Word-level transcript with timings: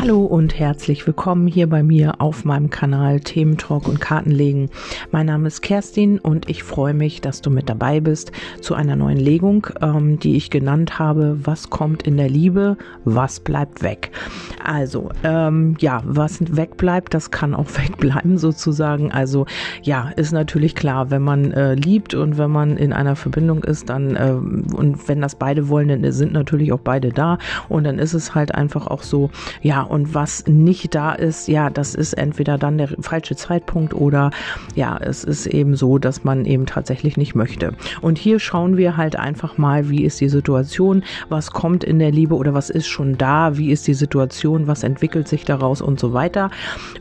Hallo 0.00 0.24
und 0.24 0.56
herzlich 0.56 1.04
willkommen 1.08 1.48
hier 1.48 1.68
bei 1.68 1.82
mir 1.82 2.20
auf 2.20 2.44
meinem 2.44 2.70
Kanal 2.70 3.18
Thementalk 3.18 3.88
und 3.88 4.00
Kartenlegen. 4.00 4.70
Mein 5.10 5.26
Name 5.26 5.48
ist 5.48 5.60
Kerstin 5.60 6.20
und 6.20 6.48
ich 6.48 6.62
freue 6.62 6.94
mich, 6.94 7.20
dass 7.20 7.42
du 7.42 7.50
mit 7.50 7.68
dabei 7.68 7.98
bist 7.98 8.30
zu 8.60 8.76
einer 8.76 8.94
neuen 8.94 9.18
Legung, 9.18 9.66
ähm, 9.82 10.20
die 10.20 10.36
ich 10.36 10.50
genannt 10.50 11.00
habe, 11.00 11.40
was 11.42 11.68
kommt 11.70 12.04
in 12.04 12.16
der 12.16 12.30
Liebe, 12.30 12.76
was 13.04 13.40
bleibt 13.40 13.82
weg. 13.82 14.12
Also, 14.64 15.08
ähm, 15.24 15.74
ja, 15.80 16.00
was 16.04 16.38
wegbleibt, 16.56 17.12
das 17.12 17.32
kann 17.32 17.52
auch 17.52 17.66
wegbleiben 17.76 18.38
sozusagen. 18.38 19.10
Also, 19.10 19.46
ja, 19.82 20.10
ist 20.14 20.30
natürlich 20.30 20.76
klar, 20.76 21.10
wenn 21.10 21.22
man 21.22 21.50
äh, 21.50 21.74
liebt 21.74 22.14
und 22.14 22.38
wenn 22.38 22.52
man 22.52 22.76
in 22.76 22.92
einer 22.92 23.16
Verbindung 23.16 23.64
ist, 23.64 23.90
dann 23.90 24.14
äh, 24.14 24.30
und 24.30 25.08
wenn 25.08 25.20
das 25.20 25.34
beide 25.34 25.68
wollen, 25.68 25.88
dann 25.88 26.12
sind 26.12 26.32
natürlich 26.32 26.72
auch 26.72 26.78
beide 26.78 27.08
da 27.08 27.38
und 27.68 27.82
dann 27.82 27.98
ist 27.98 28.14
es 28.14 28.36
halt 28.36 28.54
einfach 28.54 28.86
auch 28.86 29.02
so, 29.02 29.30
ja, 29.60 29.87
und 29.88 30.14
was 30.14 30.46
nicht 30.46 30.94
da 30.94 31.12
ist, 31.12 31.48
ja, 31.48 31.70
das 31.70 31.94
ist 31.94 32.14
entweder 32.14 32.58
dann 32.58 32.78
der 32.78 32.88
falsche 33.00 33.36
Zeitpunkt 33.36 33.94
oder 33.94 34.30
ja, 34.74 34.96
es 34.98 35.24
ist 35.24 35.46
eben 35.46 35.76
so, 35.76 35.98
dass 35.98 36.24
man 36.24 36.44
eben 36.44 36.66
tatsächlich 36.66 37.16
nicht 37.16 37.34
möchte. 37.34 37.72
Und 38.00 38.18
hier 38.18 38.38
schauen 38.38 38.76
wir 38.76 38.96
halt 38.96 39.16
einfach 39.16 39.58
mal, 39.58 39.88
wie 39.90 40.04
ist 40.04 40.20
die 40.20 40.28
Situation, 40.28 41.02
was 41.28 41.50
kommt 41.50 41.84
in 41.84 41.98
der 41.98 42.10
Liebe 42.10 42.34
oder 42.34 42.54
was 42.54 42.70
ist 42.70 42.86
schon 42.86 43.16
da, 43.18 43.56
wie 43.56 43.70
ist 43.70 43.86
die 43.86 43.94
Situation, 43.94 44.66
was 44.66 44.82
entwickelt 44.82 45.28
sich 45.28 45.44
daraus 45.44 45.80
und 45.80 45.98
so 45.98 46.12
weiter. 46.12 46.50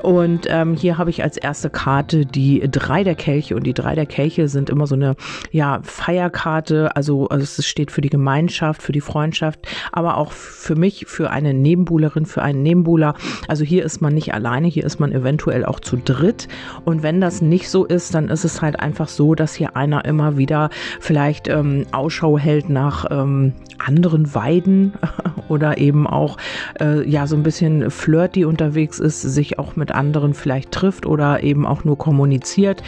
Und 0.02 0.48
ähm, 0.49 0.76
hier 0.76 0.98
habe 0.98 1.10
ich 1.10 1.24
als 1.24 1.38
erste 1.38 1.70
Karte 1.70 2.26
die 2.26 2.68
drei 2.70 3.04
der 3.04 3.16
Kelche 3.16 3.55
und 3.55 3.63
die 3.63 3.74
drei 3.74 3.96
der 3.96 4.05
Kelche 4.05 4.48
sind 4.48 4.70
immer 4.70 4.88
so 4.88 4.96
eine 4.96 5.16
ja 5.52 5.80
Feierkarte, 5.84 6.96
also, 6.96 7.27
also 7.27 7.44
es 7.44 7.66
steht 7.66 7.91
für 7.91 8.02
die 8.02 8.10
Gemeinschaft, 8.10 8.82
für 8.82 8.91
die 8.91 9.02
Freundschaft, 9.02 9.68
aber 9.91 10.18
auch 10.18 10.32
für 10.32 10.76
mich, 10.76 11.05
für 11.08 11.30
eine 11.30 11.54
Nebenbuhlerin, 11.54 12.26
für 12.26 12.41
einen 12.41 12.63
Nebenbuhler 12.63 12.76
Nebenbuhler. 12.77 13.15
Also 13.47 13.63
hier 13.63 13.83
ist 13.83 14.01
man 14.01 14.13
nicht 14.13 14.33
alleine, 14.33 14.67
hier 14.67 14.83
ist 14.83 14.99
man 14.99 15.11
eventuell 15.11 15.65
auch 15.65 15.79
zu 15.79 15.97
dritt. 15.97 16.47
Und 16.85 17.03
wenn 17.03 17.21
das 17.21 17.41
nicht 17.41 17.70
so 17.70 17.85
ist, 17.85 18.13
dann 18.13 18.29
ist 18.29 18.45
es 18.45 18.61
halt 18.61 18.79
einfach 18.79 19.07
so, 19.07 19.35
dass 19.35 19.53
hier 19.53 19.75
einer 19.75 20.05
immer 20.05 20.37
wieder 20.37 20.70
vielleicht 20.99 21.48
ähm, 21.48 21.85
Ausschau 21.91 22.37
hält 22.37 22.70
nach 22.70 23.05
ähm, 23.09 23.53
anderen 23.79 24.33
Weiden 24.33 24.93
oder 25.49 25.77
eben 25.77 26.07
auch 26.07 26.37
äh, 26.79 27.07
ja 27.07 27.27
so 27.27 27.35
ein 27.35 27.43
bisschen 27.43 27.89
flirty 27.89 28.45
unterwegs 28.45 28.99
ist, 28.99 29.21
sich 29.21 29.59
auch 29.59 29.75
mit 29.75 29.91
anderen 29.91 30.33
vielleicht 30.33 30.71
trifft 30.71 31.05
oder 31.05 31.43
eben 31.43 31.65
auch 31.65 31.83
nur 31.83 31.98
kommuniziert. 31.98 32.83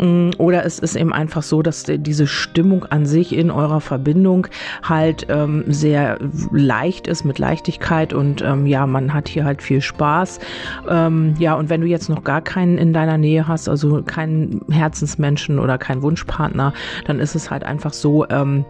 Mm, 0.00 0.30
oder 0.38 0.64
es 0.64 0.78
ist 0.78 0.96
eben 0.96 1.12
einfach 1.12 1.42
so, 1.42 1.62
dass 1.62 1.84
diese 1.86 2.26
Stimmung 2.26 2.84
an 2.86 3.06
sich 3.06 3.34
in 3.34 3.50
eurer 3.50 3.80
Verbindung 3.80 4.46
halt 4.82 5.26
ähm, 5.28 5.64
sehr 5.66 6.18
leicht 6.50 7.06
ist 7.06 7.24
mit 7.24 7.38
Leichtigkeit 7.38 8.12
und 8.12 8.42
ähm, 8.42 8.66
ja, 8.66 8.86
man 8.86 9.12
hat 9.14 9.27
hier 9.28 9.44
halt 9.44 9.62
viel 9.62 9.80
Spaß. 9.80 10.40
Ähm, 10.88 11.34
ja, 11.38 11.54
und 11.54 11.70
wenn 11.70 11.80
du 11.80 11.86
jetzt 11.86 12.08
noch 12.08 12.24
gar 12.24 12.40
keinen 12.40 12.78
in 12.78 12.92
deiner 12.92 13.18
Nähe 13.18 13.46
hast, 13.46 13.68
also 13.68 14.02
keinen 14.02 14.60
Herzensmenschen 14.70 15.58
oder 15.58 15.78
keinen 15.78 16.02
Wunschpartner, 16.02 16.72
dann 17.06 17.20
ist 17.20 17.34
es 17.34 17.50
halt 17.50 17.64
einfach 17.64 17.92
so, 17.92 18.26
ähm, 18.28 18.64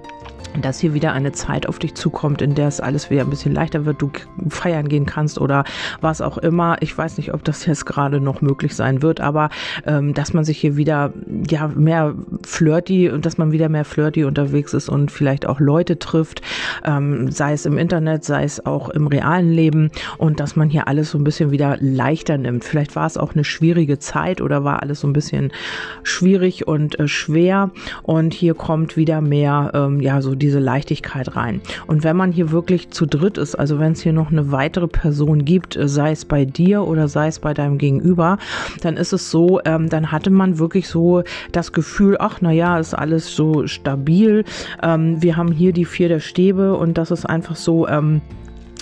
dass 0.61 0.81
hier 0.81 0.95
wieder 0.95 1.12
eine 1.12 1.33
Zeit 1.33 1.69
auf 1.69 1.79
dich 1.79 1.95
zukommt, 1.95 2.42
in 2.42 2.55
der 2.55 2.69
es 2.69 2.81
alles 2.81 3.11
wieder 3.11 3.23
ein 3.23 3.31
bisschen 3.31 3.55
leichter 3.55 3.84
wird, 3.84 4.01
du 4.03 4.11
feiern 4.48 4.89
gehen 4.89 5.06
kannst 5.06 5.39
oder 5.39 5.64
was 6.01 6.20
auch 6.20 6.39
immer. 6.39 6.77
Ich 6.81 6.97
weiß 6.97 7.19
nicht, 7.19 7.34
ob 7.34 7.45
das 7.45 7.67
jetzt 7.67 7.86
gerade 7.86 8.20
noch 8.20 8.41
möglich 8.41 8.75
sein 8.75 9.03
wird, 9.03 9.20
aber 9.20 9.51
ähm, 9.86 10.14
dass 10.14 10.33
man 10.33 10.45
sich 10.45 10.59
hier 10.59 10.77
wieder 10.77 11.12
ja 11.48 11.69
mehr 11.69 12.14
flirty 12.45 13.11
und 13.11 13.27
dass 13.27 13.39
man 13.39 13.53
wieder 13.53 13.69
mehr 13.69 13.84
flirty 13.84 14.25
unterwegs 14.25 14.75
ist 14.75 14.89
und 14.89 15.11
vielleicht 15.11 15.47
auch 15.47 15.61
Leute 15.61 15.98
trifft, 15.98 16.42
ähm, 16.84 17.31
sei 17.31 17.53
es 17.53 17.67
im 17.67 17.79
Internet, 17.79 18.25
sei 18.25 18.45
es 18.45 18.64
auch 18.64 18.89
im 18.89 19.06
realen 19.06 19.51
Leben 19.51 19.91
und 20.17 20.41
dass 20.41 20.48
man 20.57 20.71
hier 20.71 20.89
alles 20.89 21.11
so 21.11 21.19
ein 21.19 21.25
bisschen 21.25 21.51
wieder 21.51 21.77
leichter 21.81 22.39
nimmt. 22.39 22.65
Vielleicht 22.65 22.97
war 22.97 23.07
es 23.07 23.17
auch 23.17 23.35
eine 23.35 23.45
schwierige 23.45 23.99
Zeit 23.99 24.41
oder 24.41 24.64
war 24.64 24.83
alles 24.83 25.01
so 25.01 25.07
ein 25.09 25.13
bisschen 25.13 25.53
schwierig 26.03 26.67
und 26.67 26.98
äh, 26.98 27.09
schwer 27.09 27.70
und 28.03 28.35
hier 28.35 28.55
kommt 28.55 28.97
wieder 28.97 29.20
mehr 29.20 29.70
ähm, 29.75 30.01
ja 30.01 30.20
so 30.23 30.35
diese 30.35 30.58
Leichtigkeit 30.58 31.37
rein. 31.37 31.61
Und 31.87 32.05
wenn 32.05 32.17
man 32.17 32.33
hier 32.33 32.51
wirklich 32.51 32.91
zu 32.91 33.07
dritt 33.07 33.39
ist, 33.39 33.55
also 33.55 33.79
wenn 33.79 33.92
es 33.92 34.03
hier 34.03 34.13
noch 34.13 34.31
eine 34.31 34.53
weitere 34.53 34.89
Person 34.89 35.45
gibt, 35.45 35.77
äh, 35.77 35.89
sei 35.89 36.13
es 36.13 36.25
bei 36.25 36.45
dir 36.45 36.87
oder 36.87 37.08
sei 37.08 37.29
es 37.29 37.39
bei 37.39 37.55
deinem 37.55 37.79
Gegenüber, 37.79 38.39
dann 38.83 38.97
ist 38.97 39.13
es 39.13 39.31
so, 39.31 39.61
ähm, 39.64 39.89
dann 39.89 40.13
hatte 40.13 40.31
man 40.31 40.58
wirklich 40.58 40.89
so 40.89 41.23
das 41.53 41.73
Gefühl, 41.73 42.17
ach 42.19 42.41
naja, 42.41 42.79
ist 42.79 42.95
alles 42.95 43.35
so 43.35 43.67
stabil. 43.67 44.45
Ähm, 44.83 45.23
wir 45.23 45.37
haben 45.37 45.53
hier 45.53 45.73
die 45.73 45.85
vier 45.85 46.08
der 46.08 46.20
Stäbe 46.20 46.75
und 46.77 46.98
das 46.98 47.11
ist 47.11 47.25
einfach 47.25 47.57
so, 47.57 47.89
ähm, 47.89 48.20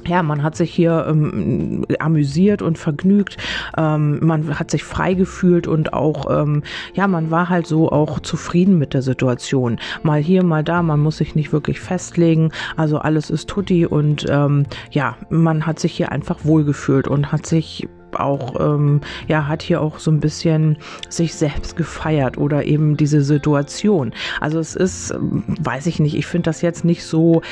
ja, 0.07 0.23
man 0.23 0.43
hat 0.43 0.57
sich 0.57 0.73
hier 0.73 1.07
ähm, 1.09 1.85
amüsiert 1.99 2.63
und 2.63 2.79
vergnügt, 2.79 3.37
ähm, 3.77 4.25
man 4.25 4.59
hat 4.59 4.71
sich 4.71 4.85
frei 4.85 5.15
gefühlt 5.15 5.67
und 5.67 5.93
auch, 5.93 6.31
ähm, 6.31 6.63
ja, 6.95 7.07
man 7.07 7.31
war 7.31 7.49
halt 7.49 7.67
so 7.67 7.91
auch 7.91 8.21
zufrieden 8.21 8.79
mit 8.79 8.95
der 8.95 9.03
Situation. 9.03 9.79
Mal 10.03 10.21
hier, 10.21 10.43
mal 10.43 10.65
da, 10.65 10.83
man 10.83 11.01
muss 11.01 11.19
sich 11.19 11.35
nicht 11.35 11.53
wirklich 11.53 11.81
festlegen, 11.81 12.51
also 12.77 12.99
alles 12.99 13.31
ist 13.31 13.49
tutti 13.49 13.87
und 13.87 14.27
ähm, 14.29 14.67
ja, 14.91 15.17
man 15.31 15.67
hat 15.67 15.79
sich 15.79 15.93
hier 15.93 16.13
einfach 16.13 16.45
wohlgefühlt 16.45 17.09
und 17.09 17.33
hat 17.33 17.47
sich 17.47 17.89
auch, 18.15 18.61
ähm, 18.61 19.01
ja, 19.29 19.49
hat 19.49 19.63
hier 19.63 19.81
auch 19.81 19.99
so 19.99 20.11
ein 20.11 20.21
bisschen 20.21 20.77
sich 21.09 21.35
selbst 21.35 21.77
gefeiert 21.77 22.39
oder 22.39 22.65
eben 22.65 22.97
diese 22.97 23.23
Situation. 23.23 24.13
Also 24.41 24.59
es 24.59 24.77
ist, 24.77 25.15
weiß 25.19 25.87
ich 25.87 26.01
nicht, 26.01 26.15
ich 26.15 26.27
finde 26.27 26.45
das 26.45 26.63
jetzt 26.63 26.85
nicht 26.85 27.05
so 27.05 27.43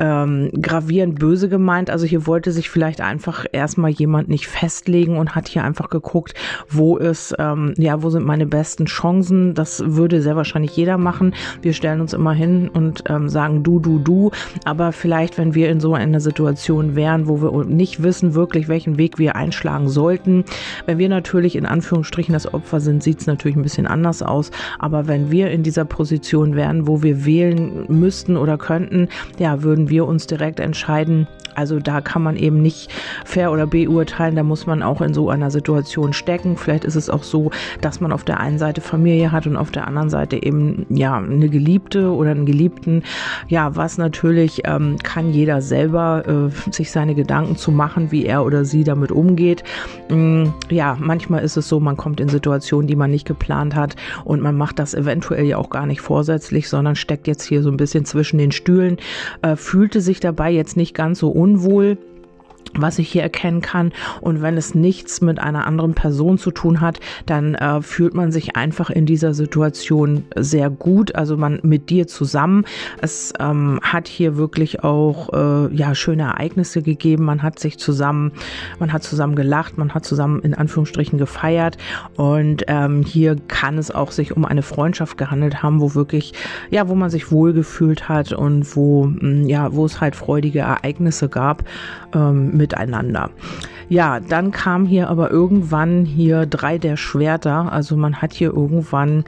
ähm, 0.00 0.50
gravierend 0.60 1.18
böse 1.18 1.48
gemeint. 1.48 1.90
Also 1.90 2.06
hier 2.06 2.26
wollte 2.26 2.52
sich 2.52 2.70
vielleicht 2.70 3.00
einfach 3.00 3.46
erstmal 3.52 3.90
jemand 3.90 4.28
nicht 4.28 4.46
festlegen 4.46 5.16
und 5.16 5.34
hat 5.34 5.48
hier 5.48 5.64
einfach 5.64 5.88
geguckt, 5.88 6.34
wo 6.68 6.96
ist, 6.96 7.34
ähm, 7.38 7.74
ja, 7.76 8.02
wo 8.02 8.10
sind 8.10 8.24
meine 8.24 8.46
besten 8.46 8.86
Chancen. 8.86 9.54
Das 9.54 9.82
würde 9.84 10.22
sehr 10.22 10.36
wahrscheinlich 10.36 10.76
jeder 10.76 10.98
machen. 10.98 11.34
Wir 11.62 11.72
stellen 11.72 12.00
uns 12.00 12.12
immer 12.12 12.32
hin 12.32 12.68
und 12.68 13.04
ähm, 13.08 13.28
sagen 13.28 13.62
du, 13.62 13.80
du, 13.80 13.98
du. 13.98 14.30
Aber 14.64 14.92
vielleicht, 14.92 15.38
wenn 15.38 15.54
wir 15.54 15.70
in 15.70 15.80
so 15.80 15.94
einer 15.94 16.20
Situation 16.20 16.94
wären, 16.94 17.28
wo 17.28 17.40
wir 17.40 17.64
nicht 17.64 18.02
wissen 18.02 18.34
wirklich, 18.34 18.68
welchen 18.68 18.98
Weg 18.98 19.18
wir 19.18 19.36
einschlagen 19.36 19.88
sollen, 19.88 20.11
sollten. 20.12 20.44
Wenn 20.86 20.98
wir 20.98 21.08
natürlich 21.08 21.56
in 21.56 21.66
Anführungsstrichen 21.66 22.32
das 22.32 22.52
Opfer 22.52 22.80
sind, 22.80 23.02
sieht 23.02 23.20
es 23.20 23.26
natürlich 23.26 23.56
ein 23.56 23.62
bisschen 23.62 23.86
anders 23.86 24.22
aus. 24.22 24.50
Aber 24.78 25.08
wenn 25.08 25.30
wir 25.30 25.50
in 25.50 25.62
dieser 25.62 25.84
Position 25.84 26.54
wären, 26.54 26.86
wo 26.86 27.02
wir 27.02 27.24
wählen 27.24 27.86
müssten 27.88 28.36
oder 28.36 28.58
könnten, 28.58 29.08
ja, 29.38 29.62
würden 29.62 29.88
wir 29.88 30.06
uns 30.06 30.26
direkt 30.26 30.60
entscheiden, 30.60 31.26
also 31.54 31.78
da 31.78 32.00
kann 32.00 32.22
man 32.22 32.36
eben 32.36 32.62
nicht 32.62 32.90
fair 33.24 33.52
oder 33.52 33.66
beurteilen, 33.66 34.36
da 34.36 34.42
muss 34.42 34.66
man 34.66 34.82
auch 34.82 35.00
in 35.00 35.14
so 35.14 35.28
einer 35.28 35.50
Situation 35.50 36.12
stecken. 36.12 36.56
Vielleicht 36.56 36.84
ist 36.84 36.96
es 36.96 37.10
auch 37.10 37.22
so, 37.22 37.50
dass 37.80 38.00
man 38.00 38.12
auf 38.12 38.24
der 38.24 38.40
einen 38.40 38.58
Seite 38.58 38.80
Familie 38.80 39.32
hat 39.32 39.46
und 39.46 39.56
auf 39.56 39.70
der 39.70 39.86
anderen 39.86 40.10
Seite 40.10 40.42
eben 40.42 40.86
ja 40.88 41.16
eine 41.16 41.48
Geliebte 41.48 42.12
oder 42.12 42.30
einen 42.30 42.46
Geliebten. 42.46 43.02
Ja, 43.48 43.76
was 43.76 43.98
natürlich 43.98 44.62
ähm, 44.64 44.96
kann 45.02 45.32
jeder 45.32 45.60
selber 45.60 46.24
äh, 46.26 46.72
sich 46.72 46.90
seine 46.90 47.14
Gedanken 47.14 47.56
zu 47.56 47.70
machen, 47.70 48.10
wie 48.10 48.24
er 48.24 48.44
oder 48.44 48.64
sie 48.64 48.84
damit 48.84 49.12
umgeht. 49.12 49.62
Ähm, 50.10 50.52
ja, 50.70 50.96
manchmal 51.00 51.42
ist 51.42 51.56
es 51.56 51.68
so, 51.68 51.80
man 51.80 51.96
kommt 51.96 52.20
in 52.20 52.28
Situationen, 52.28 52.86
die 52.86 52.96
man 52.96 53.10
nicht 53.10 53.26
geplant 53.26 53.74
hat 53.74 53.96
und 54.24 54.40
man 54.40 54.56
macht 54.56 54.78
das 54.78 54.94
eventuell 54.94 55.44
ja 55.44 55.56
auch 55.56 55.70
gar 55.70 55.86
nicht 55.86 56.00
vorsätzlich, 56.00 56.68
sondern 56.68 56.96
steckt 56.96 57.26
jetzt 57.26 57.44
hier 57.44 57.62
so 57.62 57.70
ein 57.70 57.76
bisschen 57.76 58.04
zwischen 58.04 58.38
den 58.38 58.52
Stühlen, 58.52 58.98
äh, 59.42 59.56
fühlte 59.56 60.00
sich 60.00 60.20
dabei 60.20 60.50
jetzt 60.50 60.76
nicht 60.76 60.94
ganz 60.94 61.18
so 61.18 61.30
unwohl 61.30 61.98
was 62.74 62.98
ich 62.98 63.10
hier 63.10 63.22
erkennen 63.22 63.60
kann. 63.60 63.92
Und 64.20 64.42
wenn 64.42 64.56
es 64.56 64.74
nichts 64.74 65.20
mit 65.20 65.38
einer 65.38 65.66
anderen 65.66 65.94
Person 65.94 66.38
zu 66.38 66.50
tun 66.50 66.80
hat, 66.80 67.00
dann 67.26 67.54
äh, 67.54 67.82
fühlt 67.82 68.14
man 68.14 68.32
sich 68.32 68.56
einfach 68.56 68.90
in 68.90 69.06
dieser 69.06 69.34
Situation 69.34 70.24
sehr 70.36 70.70
gut. 70.70 71.14
Also 71.14 71.36
man 71.36 71.60
mit 71.62 71.90
dir 71.90 72.06
zusammen. 72.06 72.64
Es 73.00 73.32
ähm, 73.38 73.80
hat 73.82 74.08
hier 74.08 74.36
wirklich 74.36 74.84
auch 74.84 75.32
äh, 75.32 75.74
ja 75.74 75.94
schöne 75.94 76.22
Ereignisse 76.22 76.82
gegeben. 76.82 77.24
Man 77.24 77.42
hat 77.42 77.58
sich 77.58 77.78
zusammen, 77.78 78.32
man 78.78 78.92
hat 78.92 79.02
zusammen 79.02 79.36
gelacht, 79.36 79.78
man 79.78 79.94
hat 79.94 80.04
zusammen 80.04 80.40
in 80.40 80.54
Anführungsstrichen 80.54 81.18
gefeiert. 81.18 81.78
Und 82.16 82.64
ähm, 82.68 83.04
hier 83.04 83.36
kann 83.48 83.78
es 83.78 83.90
auch 83.90 84.12
sich 84.12 84.36
um 84.36 84.44
eine 84.44 84.62
Freundschaft 84.62 85.18
gehandelt 85.18 85.62
haben, 85.62 85.80
wo 85.80 85.94
wirklich 85.94 86.32
ja, 86.70 86.88
wo 86.88 86.94
man 86.94 87.10
sich 87.10 87.30
wohlgefühlt 87.30 88.08
hat 88.08 88.32
und 88.32 88.76
wo 88.76 89.06
mm, 89.06 89.46
ja, 89.46 89.74
wo 89.74 89.84
es 89.84 90.00
halt 90.00 90.16
freudige 90.16 90.60
Ereignisse 90.60 91.28
gab. 91.28 91.64
Ähm, 92.14 92.50
miteinander. 92.62 93.26
Ja, 93.92 94.20
dann 94.20 94.52
kam 94.52 94.86
hier 94.86 95.10
aber 95.10 95.30
irgendwann 95.30 96.06
hier 96.06 96.46
drei 96.46 96.78
der 96.78 96.96
Schwerter. 96.96 97.70
Also 97.70 97.94
man 97.94 98.22
hat 98.22 98.32
hier 98.32 98.48
irgendwann 98.48 99.24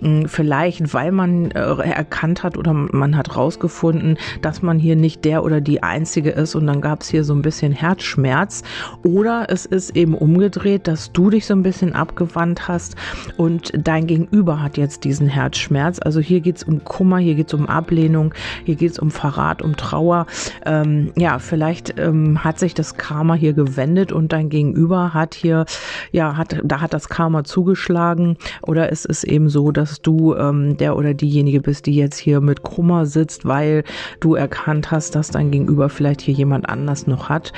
hm, 0.00 0.26
vielleicht, 0.26 0.92
weil 0.92 1.12
man 1.12 1.52
äh, 1.52 1.60
erkannt 1.60 2.42
hat 2.42 2.58
oder 2.58 2.72
man 2.72 3.16
hat 3.16 3.36
rausgefunden, 3.36 4.18
dass 4.42 4.60
man 4.60 4.80
hier 4.80 4.96
nicht 4.96 5.24
der 5.24 5.44
oder 5.44 5.60
die 5.60 5.84
Einzige 5.84 6.30
ist 6.30 6.56
und 6.56 6.66
dann 6.66 6.80
gab 6.80 7.02
es 7.02 7.08
hier 7.08 7.22
so 7.22 7.32
ein 7.32 7.42
bisschen 7.42 7.70
Herzschmerz. 7.70 8.64
Oder 9.04 9.46
es 9.50 9.66
ist 9.66 9.94
eben 9.94 10.16
umgedreht, 10.16 10.88
dass 10.88 11.12
du 11.12 11.30
dich 11.30 11.46
so 11.46 11.54
ein 11.54 11.62
bisschen 11.62 11.92
abgewandt 11.92 12.66
hast 12.66 12.96
und 13.36 13.70
dein 13.72 14.08
Gegenüber 14.08 14.60
hat 14.60 14.78
jetzt 14.78 15.04
diesen 15.04 15.28
Herzschmerz. 15.28 16.00
Also 16.00 16.18
hier 16.18 16.40
geht 16.40 16.56
es 16.56 16.64
um 16.64 16.82
Kummer, 16.82 17.18
hier 17.18 17.36
geht 17.36 17.46
es 17.46 17.54
um 17.54 17.68
Ablehnung, 17.68 18.34
hier 18.64 18.74
geht 18.74 18.90
es 18.90 18.98
um 18.98 19.12
Verrat, 19.12 19.62
um 19.62 19.76
Trauer. 19.76 20.26
Ähm, 20.66 21.12
ja, 21.14 21.38
vielleicht 21.38 22.00
ähm, 22.00 22.42
hat 22.42 22.58
sich 22.58 22.74
das 22.74 22.96
Karma 22.96 23.34
hier 23.34 23.52
gewendet 23.52 24.07
beendet 24.08 24.12
und 24.12 24.32
dein 24.32 24.48
Gegenüber 24.48 25.14
hat 25.14 25.34
hier, 25.34 25.64
ja, 26.12 26.36
hat, 26.36 26.60
da 26.64 26.80
hat 26.80 26.92
das 26.92 27.08
Karma 27.08 27.44
zugeschlagen 27.44 28.36
oder 28.62 28.90
ist 28.90 29.06
es 29.06 29.24
eben 29.24 29.48
so, 29.48 29.70
dass 29.72 30.02
du 30.02 30.34
ähm, 30.34 30.76
der 30.76 30.96
oder 30.96 31.14
diejenige 31.14 31.60
bist, 31.60 31.86
die 31.86 31.94
jetzt 31.94 32.18
hier 32.18 32.40
mit 32.40 32.62
Kummer 32.62 33.06
sitzt, 33.06 33.44
weil 33.44 33.84
du 34.20 34.34
erkannt 34.34 34.90
hast, 34.90 35.14
dass 35.14 35.30
dein 35.30 35.50
Gegenüber 35.50 35.88
vielleicht 35.88 36.20
hier 36.20 36.34
jemand 36.34 36.68
anders 36.68 37.06
noch 37.06 37.28
hat. 37.28 37.52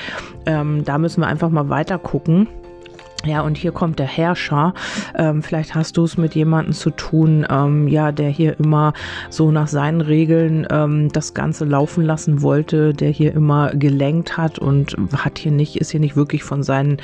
Ähm, 0.46 0.84
da 0.84 0.98
müssen 0.98 1.20
wir 1.22 1.28
einfach 1.28 1.50
mal 1.50 1.68
weiter 1.68 1.98
gucken. 1.98 2.48
Ja, 3.26 3.42
und 3.42 3.58
hier 3.58 3.72
kommt 3.72 3.98
der 3.98 4.06
Herrscher. 4.06 4.72
Ähm, 5.14 5.42
vielleicht 5.42 5.74
hast 5.74 5.98
du 5.98 6.04
es 6.04 6.16
mit 6.16 6.34
jemandem 6.34 6.72
zu 6.72 6.88
tun, 6.88 7.46
ähm, 7.50 7.86
ja, 7.86 8.12
der 8.12 8.30
hier 8.30 8.58
immer 8.58 8.94
so 9.28 9.50
nach 9.50 9.68
seinen 9.68 10.00
Regeln 10.00 10.66
ähm, 10.70 11.12
das 11.12 11.34
Ganze 11.34 11.66
laufen 11.66 12.02
lassen 12.02 12.40
wollte, 12.40 12.94
der 12.94 13.10
hier 13.10 13.34
immer 13.34 13.74
gelenkt 13.74 14.38
hat 14.38 14.58
und 14.58 14.96
hat 15.14 15.38
hier 15.38 15.52
nicht, 15.52 15.76
ist 15.76 15.90
hier 15.90 16.00
nicht 16.00 16.16
wirklich 16.16 16.42
von 16.42 16.62
seinen 16.62 16.96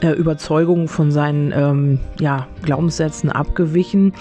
äh, 0.00 0.12
Überzeugungen, 0.12 0.88
von 0.88 1.10
seinen 1.10 1.52
ähm, 1.54 2.00
ja, 2.18 2.46
Glaubenssätzen 2.62 3.30
abgewichen. 3.30 4.14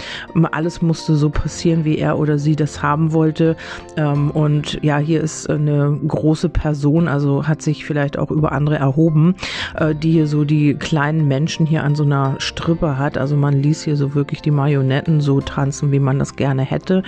Alles 0.52 0.82
musste 0.82 1.16
so 1.16 1.30
passieren, 1.30 1.86
wie 1.86 1.98
er 1.98 2.20
oder 2.20 2.40
sie 2.40 2.58
das 2.58 2.82
haben 2.84 3.14
wollte. 3.14 3.56
Ähm, 3.96 4.32
und 4.32 4.80
ja, 4.84 4.98
hier 4.98 5.22
ist 5.22 5.50
eine 5.50 5.98
große 6.06 6.50
Person, 6.50 7.08
also 7.08 7.48
hat 7.48 7.62
sich 7.62 7.86
vielleicht 7.86 8.20
auch 8.20 8.32
über 8.32 8.52
andere 8.52 8.76
erhoben, 8.76 9.36
äh, 9.78 9.96
die 9.96 10.12
hier 10.12 10.28
so 10.28 10.44
die 10.44 10.74
kleinen 10.74 11.26
Menschen 11.26 11.37
Menschen 11.38 11.68
hier 11.68 11.84
an 11.84 11.94
so 11.94 12.02
einer 12.02 12.38
Strippe 12.40 12.98
hat. 12.98 13.16
Also 13.16 13.38
man 13.38 13.62
ließ 13.62 13.84
hier 13.84 13.96
so 13.96 14.16
wirklich 14.16 14.42
die 14.42 14.50
Marionetten 14.50 15.22
so 15.22 15.40
tanzen, 15.40 15.92
wie 15.92 16.00
man 16.00 16.18
das 16.18 16.36
gerne 16.36 16.64
hätte. 16.64 17.04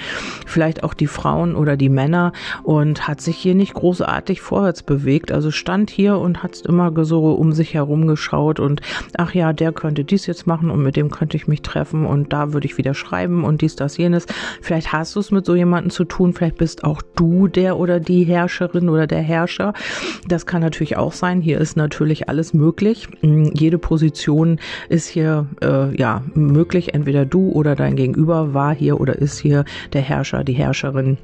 Vielleicht 0.46 0.84
auch 0.84 0.94
die 0.94 1.08
Frauen 1.08 1.56
oder 1.56 1.76
die 1.76 1.90
Männer 1.90 2.32
und 2.62 3.08
hat 3.08 3.22
sich 3.22 3.38
hier 3.38 3.56
nicht 3.56 3.74
großartig 3.74 4.40
vorwärts 4.42 4.84
bewegt. 4.84 5.32
Also 5.32 5.50
stand 5.50 5.90
hier 5.90 6.20
und 6.20 6.44
hat 6.44 6.62
immer 6.62 6.94
so 7.06 7.32
um 7.32 7.54
sich 7.54 7.74
herum 7.74 8.06
geschaut 8.06 8.60
und 8.60 8.82
ach 9.18 9.34
ja, 9.34 9.52
der 9.52 9.72
könnte 9.72 10.04
dies 10.04 10.28
jetzt 10.28 10.46
machen 10.46 10.70
und 10.70 10.84
mit 10.84 10.96
dem 10.96 11.10
könnte 11.10 11.36
ich 11.36 11.48
mich 11.48 11.64
treffen 11.64 12.06
und 12.06 12.32
da 12.32 12.54
würde 12.54 12.68
ich 12.68 12.78
wieder 12.78 12.94
schreiben 12.94 13.44
und 13.44 13.64
dies, 13.64 13.76
das, 13.76 13.98
jenes. 13.98 14.28
Vielleicht 14.62 14.94
hast 14.94 15.16
du 15.16 15.22
es 15.22 15.32
mit 15.32 15.44
so 15.44 15.56
jemandem 15.56 15.90
zu 15.90 16.04
tun. 16.04 16.34
Vielleicht 16.34 16.58
bist 16.58 16.84
auch 16.84 17.02
du 17.16 17.48
der 17.48 17.80
oder 17.80 18.00
die 18.00 18.26
Herrscherin 18.26 18.90
oder 18.90 19.08
der 19.08 19.22
Herrscher. 19.22 19.74
Das 20.28 20.46
kann 20.46 20.62
natürlich 20.62 20.98
auch 20.98 21.14
sein. 21.14 21.42
Hier 21.42 21.58
ist 21.58 21.78
natürlich 21.78 22.30
alles 22.30 22.54
möglich. 22.54 23.08
Jede 23.24 23.80
Position 23.80 24.19
Position 24.20 24.60
ist 24.90 25.08
hier 25.08 25.48
äh, 25.62 25.96
ja 25.96 26.22
möglich. 26.34 26.94
Entweder 26.94 27.26
du 27.26 27.52
oder 27.52 27.76
dein 27.76 27.96
Gegenüber 27.96 28.54
war 28.54 28.76
hier 28.76 29.00
oder 29.00 29.16
ist 29.16 29.40
hier 29.40 29.64
der 29.94 30.02
Herrscher, 30.02 30.44
die 30.44 30.54
Herrscherin 30.54 31.18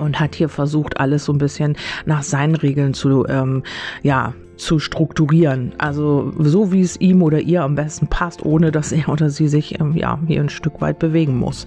und 0.00 0.18
hat 0.18 0.34
hier 0.34 0.48
versucht, 0.48 0.98
alles 0.98 1.24
so 1.24 1.32
ein 1.32 1.38
bisschen 1.38 1.76
nach 2.04 2.22
seinen 2.22 2.56
Regeln 2.56 2.94
zu, 2.94 3.26
ähm, 3.28 3.62
ja, 4.02 4.34
zu 4.56 4.78
strukturieren. 4.78 5.72
Also 5.78 6.32
so 6.38 6.72
wie 6.72 6.80
es 6.80 6.98
ihm 7.00 7.22
oder 7.22 7.40
ihr 7.40 7.62
am 7.62 7.74
besten 7.74 8.06
passt, 8.06 8.44
ohne 8.44 8.72
dass 8.72 8.92
er 8.92 9.08
oder 9.08 9.30
sie 9.30 9.48
sich 9.48 9.80
ähm, 9.80 9.96
ja 9.96 10.18
hier 10.26 10.40
ein 10.40 10.48
Stück 10.48 10.80
weit 10.80 10.98
bewegen 10.98 11.36
muss. 11.36 11.66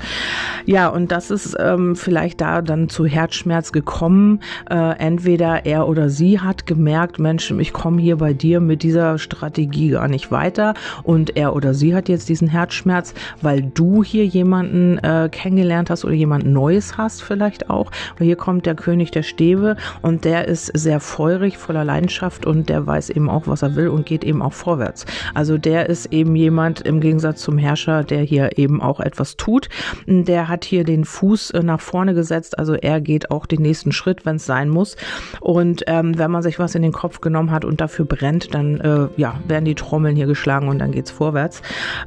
Ja, 0.65 0.89
und 0.89 1.12
das 1.12 1.31
ist 1.31 1.56
ähm, 1.59 1.95
vielleicht 1.95 2.41
da 2.41 2.62
dann 2.62 2.89
zu 2.89 3.06
Herzschmerz 3.06 3.71
gekommen. 3.71 4.41
Äh, 4.69 4.97
entweder 4.97 5.65
er 5.65 5.88
oder 5.88 6.09
sie 6.09 6.39
hat 6.39 6.65
gemerkt, 6.65 7.19
Mensch, 7.19 7.51
ich 7.51 7.74
komme 7.74 8.01
hier 8.01 8.18
bei 8.18 8.33
dir 8.33 8.59
mit 8.59 8.83
dieser 8.83 9.18
Strategie 9.18 9.89
gar 9.89 10.07
nicht 10.07 10.31
weiter 10.31 10.74
und 11.03 11.38
er 11.38 11.56
oder 11.56 11.74
sie 11.74 11.95
hat 11.95 12.09
jetzt 12.09 12.30
diesen 12.30 12.47
Herzschmerz, 12.47 13.13
weil 13.42 13.62
du 13.62 14.03
hier 14.03 14.25
jemanden 14.25 14.97
äh, 15.00 15.30
kennengelernt 15.31 15.89
hast 15.89 16.06
oder 16.06 16.13
jemand 16.13 16.45
Neues 16.45 16.97
hast 16.97 17.21
vielleicht 17.21 17.69
auch. 17.69 17.92
Weil 18.18 18.27
hier 18.27 18.35
kommt 18.35 18.65
der 18.65 18.75
König 18.75 19.12
der 19.12 19.24
Stäbe 19.24 19.75
und 20.01 20.25
der 20.25 20.47
ist 20.47 20.68
sehr 20.68 21.00
feurig, 21.00 21.57
voller 21.57 21.83
Leidenschaft 21.83 22.45
und 22.45 22.69
der 22.69 22.78
der 22.79 22.87
weiß 22.87 23.09
eben 23.09 23.29
auch, 23.29 23.47
was 23.47 23.61
er 23.61 23.75
will 23.75 23.89
und 23.89 24.05
geht 24.05 24.23
eben 24.23 24.41
auch 24.41 24.53
vorwärts. 24.53 25.05
Also 25.33 25.57
der 25.57 25.89
ist 25.89 26.13
eben 26.13 26.35
jemand 26.35 26.81
im 26.81 27.01
Gegensatz 27.01 27.41
zum 27.41 27.57
Herrscher, 27.57 28.03
der 28.03 28.21
hier 28.21 28.57
eben 28.57 28.81
auch 28.81 28.99
etwas 29.01 29.35
tut. 29.35 29.67
Der 30.07 30.47
hat 30.47 30.63
hier 30.63 30.83
den 30.85 31.03
Fuß 31.03 31.51
äh, 31.51 31.63
nach 31.63 31.81
vorne 31.81 32.13
gesetzt, 32.13 32.57
also 32.57 32.73
er 32.73 33.01
geht 33.01 33.31
auch 33.31 33.45
den 33.45 33.61
nächsten 33.61 33.91
Schritt, 33.91 34.25
wenn 34.25 34.37
es 34.37 34.45
sein 34.45 34.69
muss. 34.69 34.95
Und 35.41 35.83
ähm, 35.87 36.17
wenn 36.17 36.31
man 36.31 36.41
sich 36.41 36.57
was 36.57 36.75
in 36.75 36.81
den 36.81 36.93
Kopf 36.93 37.19
genommen 37.19 37.51
hat 37.51 37.65
und 37.65 37.81
dafür 37.81 38.05
brennt, 38.05 38.53
dann 38.53 38.79
äh, 38.79 39.07
ja, 39.17 39.39
werden 39.47 39.65
die 39.65 39.75
Trommeln 39.75 40.15
hier 40.15 40.27
geschlagen 40.27 40.69
und 40.69 40.79
dann 40.79 40.91
geht's 40.91 41.11
vorwärts. 41.11 41.61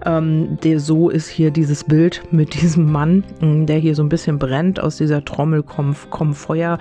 Ähm, 0.07 0.59
der, 0.63 0.81
so 0.81 1.11
ist 1.11 1.29
hier 1.29 1.51
dieses 1.51 1.85
Bild 1.85 2.23
mit 2.31 2.55
diesem 2.63 2.91
Mann, 2.91 3.25
der 3.41 3.79
hier 3.79 3.95
so 3.95 4.03
ein 4.03 4.09
bisschen 4.09 4.39
brennt. 4.39 4.81
Aus 4.81 4.97
dieser 4.97 5.25
Trommel 5.25 5.63
kommt, 5.63 6.11
kommt 6.11 6.37
Feuer, 6.37 6.79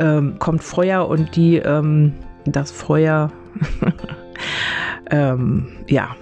ähm, 0.00 0.36
kommt 0.38 0.64
Feuer 0.64 1.08
und 1.08 1.36
die 1.36 1.56
ähm, 1.56 2.14
das 2.52 2.70
Feuer, 2.70 3.32
ähm, 5.10 5.68
ja, 5.86 6.16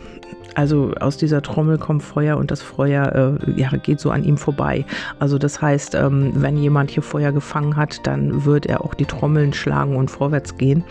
also 0.57 0.93
aus 1.01 1.19
dieser 1.19 1.43
Trommel 1.43 1.77
kommt 1.77 2.03
Feuer 2.03 2.39
und 2.39 2.51
das 2.51 2.63
Feuer 2.63 3.39
äh, 3.47 3.61
ja, 3.61 3.69
geht 3.69 4.01
so 4.01 4.11
an 4.11 4.25
ihm 4.25 4.39
vorbei. 4.39 4.87
Also 5.19 5.37
das 5.37 5.61
heißt, 5.61 5.95
ähm, 5.95 6.33
wenn 6.35 6.57
jemand 6.57 6.91
hier 6.91 7.03
Feuer 7.03 7.31
gefangen 7.31 7.77
hat, 7.77 8.07
dann 8.07 8.47
wird 8.47 8.65
er 8.65 8.83
auch 8.83 8.95
die 8.95 9.05
Trommeln 9.05 9.53
schlagen 9.53 9.97
und 9.97 10.11
vorwärts 10.11 10.57
gehen. 10.57 10.83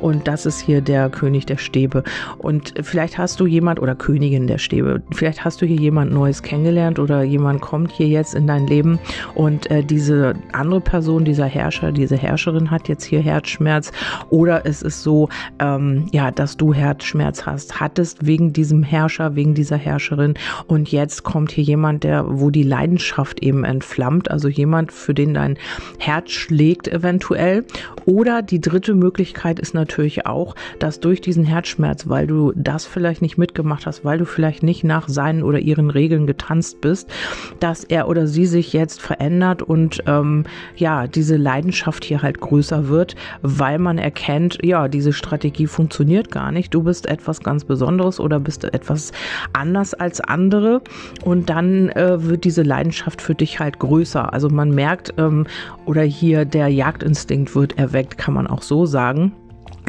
Und 0.00 0.26
das 0.26 0.46
ist 0.46 0.60
hier 0.60 0.80
der 0.80 1.10
König 1.10 1.44
der 1.44 1.58
Stäbe. 1.58 2.02
Und 2.38 2.72
vielleicht 2.80 3.18
hast 3.18 3.40
du 3.40 3.46
jemand 3.46 3.78
oder 3.78 3.94
Königin 3.94 4.46
der 4.46 4.56
Stäbe, 4.56 5.02
vielleicht 5.12 5.44
hast 5.44 5.60
du 5.60 5.66
hier 5.66 5.76
jemand 5.76 6.12
Neues 6.12 6.42
kennengelernt 6.42 6.98
oder 6.98 7.22
jemand 7.22 7.60
kommt 7.60 7.92
hier 7.92 8.08
jetzt 8.08 8.34
in 8.34 8.46
dein 8.46 8.66
Leben 8.66 8.98
und 9.34 9.70
äh, 9.70 9.84
diese 9.84 10.34
andere 10.52 10.80
Person, 10.80 11.26
dieser 11.26 11.44
Herrscher, 11.46 11.92
diese 11.92 12.16
Herrscherin 12.16 12.70
hat 12.70 12.88
jetzt 12.88 13.04
hier 13.04 13.20
Herzschmerz 13.20 13.92
oder 14.30 14.64
es 14.64 14.80
ist 14.80 15.02
so, 15.02 15.28
ähm, 15.58 16.06
ja, 16.10 16.30
dass 16.30 16.56
du 16.56 16.72
Herzschmerz 16.72 17.44
hast, 17.44 17.80
hattest 17.80 18.24
wegen 18.26 18.54
diesem 18.54 18.82
Herrscher 18.82 19.09
Herrscher, 19.10 19.34
wegen 19.34 19.54
dieser 19.54 19.76
Herrscherin. 19.76 20.34
Und 20.68 20.92
jetzt 20.92 21.24
kommt 21.24 21.50
hier 21.50 21.64
jemand, 21.64 22.04
der, 22.04 22.24
wo 22.28 22.50
die 22.50 22.62
Leidenschaft 22.62 23.42
eben 23.42 23.64
entflammt, 23.64 24.30
also 24.30 24.48
jemand, 24.48 24.92
für 24.92 25.14
den 25.14 25.34
dein 25.34 25.58
Herz 25.98 26.30
schlägt 26.30 26.86
eventuell. 26.86 27.64
Oder 28.04 28.42
die 28.42 28.60
dritte 28.60 28.94
Möglichkeit 28.94 29.58
ist 29.58 29.74
natürlich 29.74 30.26
auch, 30.26 30.54
dass 30.78 31.00
durch 31.00 31.20
diesen 31.20 31.44
Herzschmerz, 31.44 32.08
weil 32.08 32.28
du 32.28 32.52
das 32.54 32.86
vielleicht 32.86 33.20
nicht 33.20 33.36
mitgemacht 33.36 33.84
hast, 33.86 34.04
weil 34.04 34.18
du 34.18 34.26
vielleicht 34.26 34.62
nicht 34.62 34.84
nach 34.84 35.08
seinen 35.08 35.42
oder 35.42 35.58
ihren 35.58 35.90
Regeln 35.90 36.28
getanzt 36.28 36.80
bist, 36.80 37.10
dass 37.58 37.82
er 37.82 38.08
oder 38.08 38.28
sie 38.28 38.46
sich 38.46 38.72
jetzt 38.72 39.00
verändert 39.00 39.62
und 39.62 40.04
ähm, 40.06 40.44
ja, 40.76 41.08
diese 41.08 41.36
Leidenschaft 41.36 42.04
hier 42.04 42.22
halt 42.22 42.40
größer 42.40 42.88
wird, 42.88 43.16
weil 43.42 43.78
man 43.78 43.98
erkennt, 43.98 44.58
ja, 44.62 44.86
diese 44.86 45.12
Strategie 45.12 45.66
funktioniert 45.66 46.30
gar 46.30 46.52
nicht. 46.52 46.72
Du 46.72 46.84
bist 46.84 47.06
etwas 47.06 47.40
ganz 47.40 47.64
Besonderes 47.64 48.20
oder 48.20 48.38
bist 48.38 48.60
etwas 48.64 48.99
etwas 49.00 49.12
anders 49.52 49.94
als 49.94 50.20
andere 50.20 50.82
und 51.24 51.50
dann 51.50 51.88
äh, 51.90 52.22
wird 52.22 52.44
diese 52.44 52.62
Leidenschaft 52.62 53.22
für 53.22 53.34
dich 53.34 53.58
halt 53.58 53.78
größer. 53.78 54.32
Also 54.32 54.48
man 54.48 54.70
merkt, 54.70 55.14
ähm, 55.18 55.46
oder 55.86 56.02
hier 56.02 56.44
der 56.44 56.68
Jagdinstinkt 56.68 57.54
wird 57.54 57.78
erweckt, 57.78 58.18
kann 58.18 58.34
man 58.34 58.46
auch 58.46 58.62
so 58.62 58.86
sagen. 58.86 59.32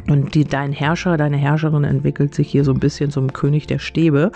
Und 0.08 0.34
die, 0.34 0.46
dein 0.46 0.72
Herrscher, 0.72 1.15
deine 1.15 1.38
Herrscherin 1.38 1.84
entwickelt 1.84 2.34
sich 2.34 2.50
hier 2.50 2.63
so 2.63 2.72
ein 2.72 2.80
bisschen 2.80 3.12
zum 3.12 3.34
König 3.34 3.68
der 3.68 3.77
Stäbe. 3.77 4.32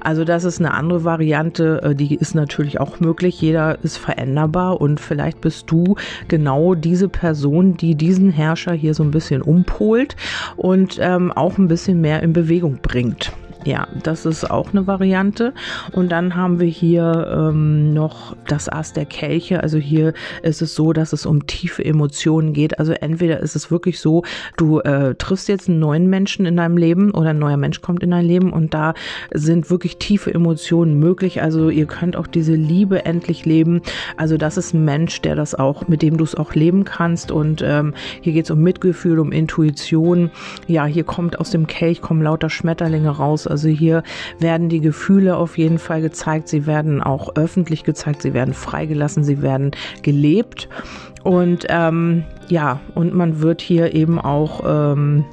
Also 0.00 0.24
das 0.24 0.44
ist 0.44 0.60
eine 0.60 0.74
andere 0.74 1.04
Variante, 1.04 1.80
äh, 1.82 1.94
die 1.94 2.16
ist 2.16 2.34
natürlich 2.34 2.80
auch 2.80 3.00
möglich. 3.00 3.40
Jeder 3.40 3.82
ist 3.82 3.96
veränderbar 3.96 4.80
und 4.80 5.00
vielleicht 5.00 5.40
bist 5.40 5.70
du 5.70 5.96
genau 6.28 6.74
diese 6.74 7.08
Person, 7.08 7.76
die 7.76 7.94
diesen 7.94 8.30
Herrscher 8.30 8.72
hier 8.72 8.94
so 8.94 9.04
ein 9.04 9.10
bisschen 9.10 9.40
umpolt 9.40 10.16
und 10.56 10.98
ähm, 11.00 11.32
auch 11.32 11.56
ein 11.56 11.68
bisschen 11.68 12.00
mehr 12.00 12.22
in 12.22 12.32
Bewegung 12.32 12.78
bringt. 12.82 13.32
Ja, 13.66 13.88
das 14.00 14.26
ist 14.26 14.48
auch 14.48 14.70
eine 14.70 14.86
Variante. 14.86 15.52
Und 15.90 16.12
dann 16.12 16.36
haben 16.36 16.60
wir 16.60 16.68
hier 16.68 17.34
ähm, 17.36 17.92
noch 17.92 18.36
das 18.46 18.68
Ass 18.68 18.92
der 18.92 19.06
Kelche. 19.06 19.60
Also 19.60 19.76
hier 19.78 20.14
ist 20.44 20.62
es 20.62 20.76
so, 20.76 20.92
dass 20.92 21.12
es 21.12 21.26
um 21.26 21.48
tiefe 21.48 21.84
Emotionen 21.84 22.52
geht. 22.52 22.78
Also 22.78 22.92
entweder 22.92 23.40
ist 23.40 23.56
es 23.56 23.72
wirklich 23.72 23.98
so, 23.98 24.22
du 24.56 24.78
äh, 24.78 25.16
triffst 25.16 25.48
jetzt 25.48 25.68
einen 25.68 25.80
neuen 25.80 26.08
Menschen 26.08 26.46
in 26.46 26.56
deinem 26.56 26.76
Leben 26.76 27.10
oder 27.10 27.30
ein 27.30 27.40
neuer 27.40 27.56
Mensch 27.56 27.82
kommt 27.82 28.04
in 28.04 28.12
dein 28.12 28.24
Leben 28.24 28.52
und 28.52 28.72
da 28.72 28.94
sind 29.34 29.68
wirklich 29.68 29.96
tiefe 29.96 30.32
Emotionen 30.32 31.00
möglich. 31.00 31.42
Also 31.42 31.68
ihr 31.68 31.86
könnt 31.86 32.14
auch 32.14 32.28
diese 32.28 32.54
Liebe 32.54 33.04
endlich 33.04 33.46
leben. 33.46 33.82
Also 34.16 34.36
das 34.36 34.58
ist 34.58 34.74
ein 34.74 34.84
Mensch, 34.84 35.22
der 35.22 35.34
das 35.34 35.56
auch, 35.56 35.88
mit 35.88 36.02
dem 36.02 36.18
du 36.18 36.22
es 36.24 36.36
auch 36.36 36.54
leben 36.54 36.84
kannst. 36.84 37.32
Und 37.32 37.64
ähm, 37.66 37.94
hier 38.20 38.32
geht 38.32 38.44
es 38.44 38.52
um 38.52 38.60
Mitgefühl, 38.60 39.18
um 39.18 39.32
Intuition. 39.32 40.30
Ja, 40.68 40.84
hier 40.84 41.02
kommt 41.02 41.40
aus 41.40 41.50
dem 41.50 41.66
Kelch 41.66 42.00
kommen 42.00 42.22
lauter 42.22 42.48
Schmetterlinge 42.48 43.10
raus. 43.10 43.48
Also 43.48 43.55
hier 43.64 44.02
werden 44.38 44.68
die 44.68 44.80
Gefühle 44.80 45.36
auf 45.36 45.58
jeden 45.58 45.78
Fall 45.78 46.00
gezeigt, 46.02 46.48
sie 46.48 46.66
werden 46.66 47.02
auch 47.02 47.36
öffentlich 47.36 47.84
gezeigt, 47.84 48.22
sie 48.22 48.34
werden 48.34 48.54
freigelassen, 48.54 49.24
sie 49.24 49.42
werden 49.42 49.72
gelebt. 50.02 50.68
Und 51.22 51.66
ähm, 51.68 52.24
ja, 52.48 52.80
und 52.94 53.14
man 53.14 53.40
wird 53.40 53.60
hier 53.60 53.94
eben 53.94 54.20
auch 54.20 54.62
ähm, 54.64 55.24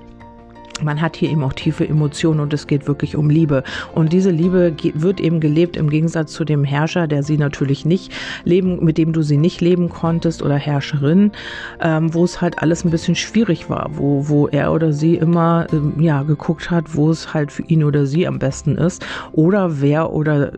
man 0.83 1.01
hat 1.01 1.15
hier 1.15 1.29
eben 1.29 1.43
auch 1.43 1.53
tiefe 1.53 1.87
Emotionen 1.87 2.39
und 2.39 2.53
es 2.53 2.67
geht 2.67 2.87
wirklich 2.87 3.15
um 3.15 3.29
Liebe. 3.29 3.63
Und 3.93 4.13
diese 4.13 4.31
Liebe 4.31 4.73
wird 4.93 5.19
eben 5.19 5.39
gelebt 5.39 5.77
im 5.77 5.89
Gegensatz 5.89 6.31
zu 6.33 6.45
dem 6.45 6.63
Herrscher, 6.63 7.07
der 7.07 7.23
sie 7.23 7.37
natürlich 7.37 7.85
nicht 7.85 8.11
leben, 8.43 8.83
mit 8.83 8.97
dem 8.97 9.13
du 9.13 9.21
sie 9.21 9.37
nicht 9.37 9.61
leben 9.61 9.89
konntest 9.89 10.41
oder 10.41 10.55
Herrscherin, 10.55 11.31
ähm, 11.81 12.13
wo 12.13 12.23
es 12.23 12.41
halt 12.41 12.59
alles 12.59 12.83
ein 12.83 12.91
bisschen 12.91 13.15
schwierig 13.15 13.69
war, 13.69 13.89
wo, 13.93 14.27
wo 14.27 14.47
er 14.47 14.71
oder 14.73 14.93
sie 14.93 15.15
immer 15.15 15.67
ähm, 15.71 15.93
ja 15.99 16.23
geguckt 16.23 16.71
hat, 16.71 16.95
wo 16.95 17.09
es 17.09 17.33
halt 17.33 17.51
für 17.51 17.63
ihn 17.63 17.83
oder 17.83 18.05
sie 18.05 18.27
am 18.27 18.39
besten 18.39 18.77
ist 18.77 19.05
oder 19.31 19.81
wer 19.81 20.13
oder 20.13 20.53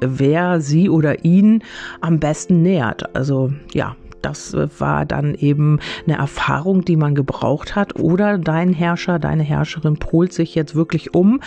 wer 0.00 0.60
sie 0.60 0.88
oder 0.88 1.24
ihn 1.24 1.62
am 2.00 2.18
besten 2.18 2.62
nähert. 2.62 3.14
Also 3.14 3.52
ja, 3.72 3.96
das 4.26 4.54
äh, 4.54 4.68
war 4.78 5.06
dann 5.06 5.34
eben 5.34 5.78
eine 6.06 6.18
Erfahrung, 6.18 6.84
die 6.84 6.96
man 6.96 7.14
gebraucht 7.14 7.76
hat. 7.76 7.98
Oder 7.98 8.38
dein 8.38 8.72
Herrscher, 8.72 9.18
deine 9.18 9.44
Herrscherin 9.44 9.96
polt 9.96 10.32
sich 10.32 10.54
jetzt 10.54 10.74
wirklich 10.74 11.14
um 11.14 11.40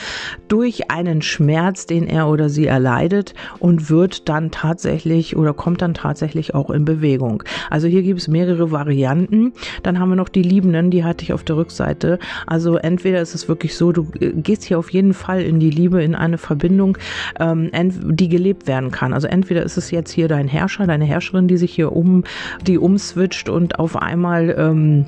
durch 0.48 0.90
einen 0.90 1.22
Schmerz, 1.22 1.86
den 1.86 2.08
er 2.08 2.30
oder 2.30 2.50
sie 2.50 2.68
erleidet 2.68 3.34
und 3.60 3.90
wird 3.90 4.30
dann 4.30 4.52
tatsächlich 4.52 5.36
oder 5.36 5.54
kommt 5.54 5.82
dann 5.82 5.94
tatsächlich 5.94 6.56
auch 6.56 6.70
in 6.70 6.86
Bewegung. 6.86 7.44
Also 7.70 7.88
hier 7.88 8.02
gibt 8.02 8.22
es 8.22 8.28
mehrere 8.28 8.72
Varianten. 8.72 9.54
Dann 9.84 10.00
haben 10.00 10.10
wir 10.10 10.16
noch 10.16 10.30
die 10.30 10.44
Liebenden, 10.44 10.90
die 10.90 11.04
hatte 11.04 11.24
ich 11.24 11.34
auf 11.34 11.44
der 11.44 11.58
Rückseite. 11.58 12.20
Also 12.48 12.78
entweder 12.78 13.22
ist 13.22 13.36
es 13.36 13.50
wirklich 13.50 13.76
so, 13.76 13.92
du 13.92 14.08
äh, 14.20 14.32
gehst 14.32 14.64
hier 14.64 14.80
auf 14.80 14.92
jeden 14.92 15.14
Fall 15.14 15.42
in 15.42 15.60
die 15.60 15.70
Liebe, 15.70 16.02
in 16.02 16.16
eine 16.16 16.38
Verbindung, 16.38 16.98
ähm, 17.40 17.70
die 17.74 18.30
gelebt 18.30 18.68
werden 18.68 18.92
kann. 18.92 19.14
Also 19.14 19.28
entweder 19.28 19.64
ist 19.64 19.78
es 19.78 19.92
jetzt 19.92 20.12
hier 20.12 20.30
dein 20.30 20.48
Herrscher, 20.48 20.88
deine 20.88 21.06
Herrscherin, 21.06 21.50
die 21.50 21.58
sich 21.58 21.74
hier 21.74 21.92
um 21.92 22.24
die 22.70 22.78
umswitcht 22.78 23.50
und 23.50 23.80
auf 23.80 23.98
einmal 23.98 24.56
ähm, 24.58 25.06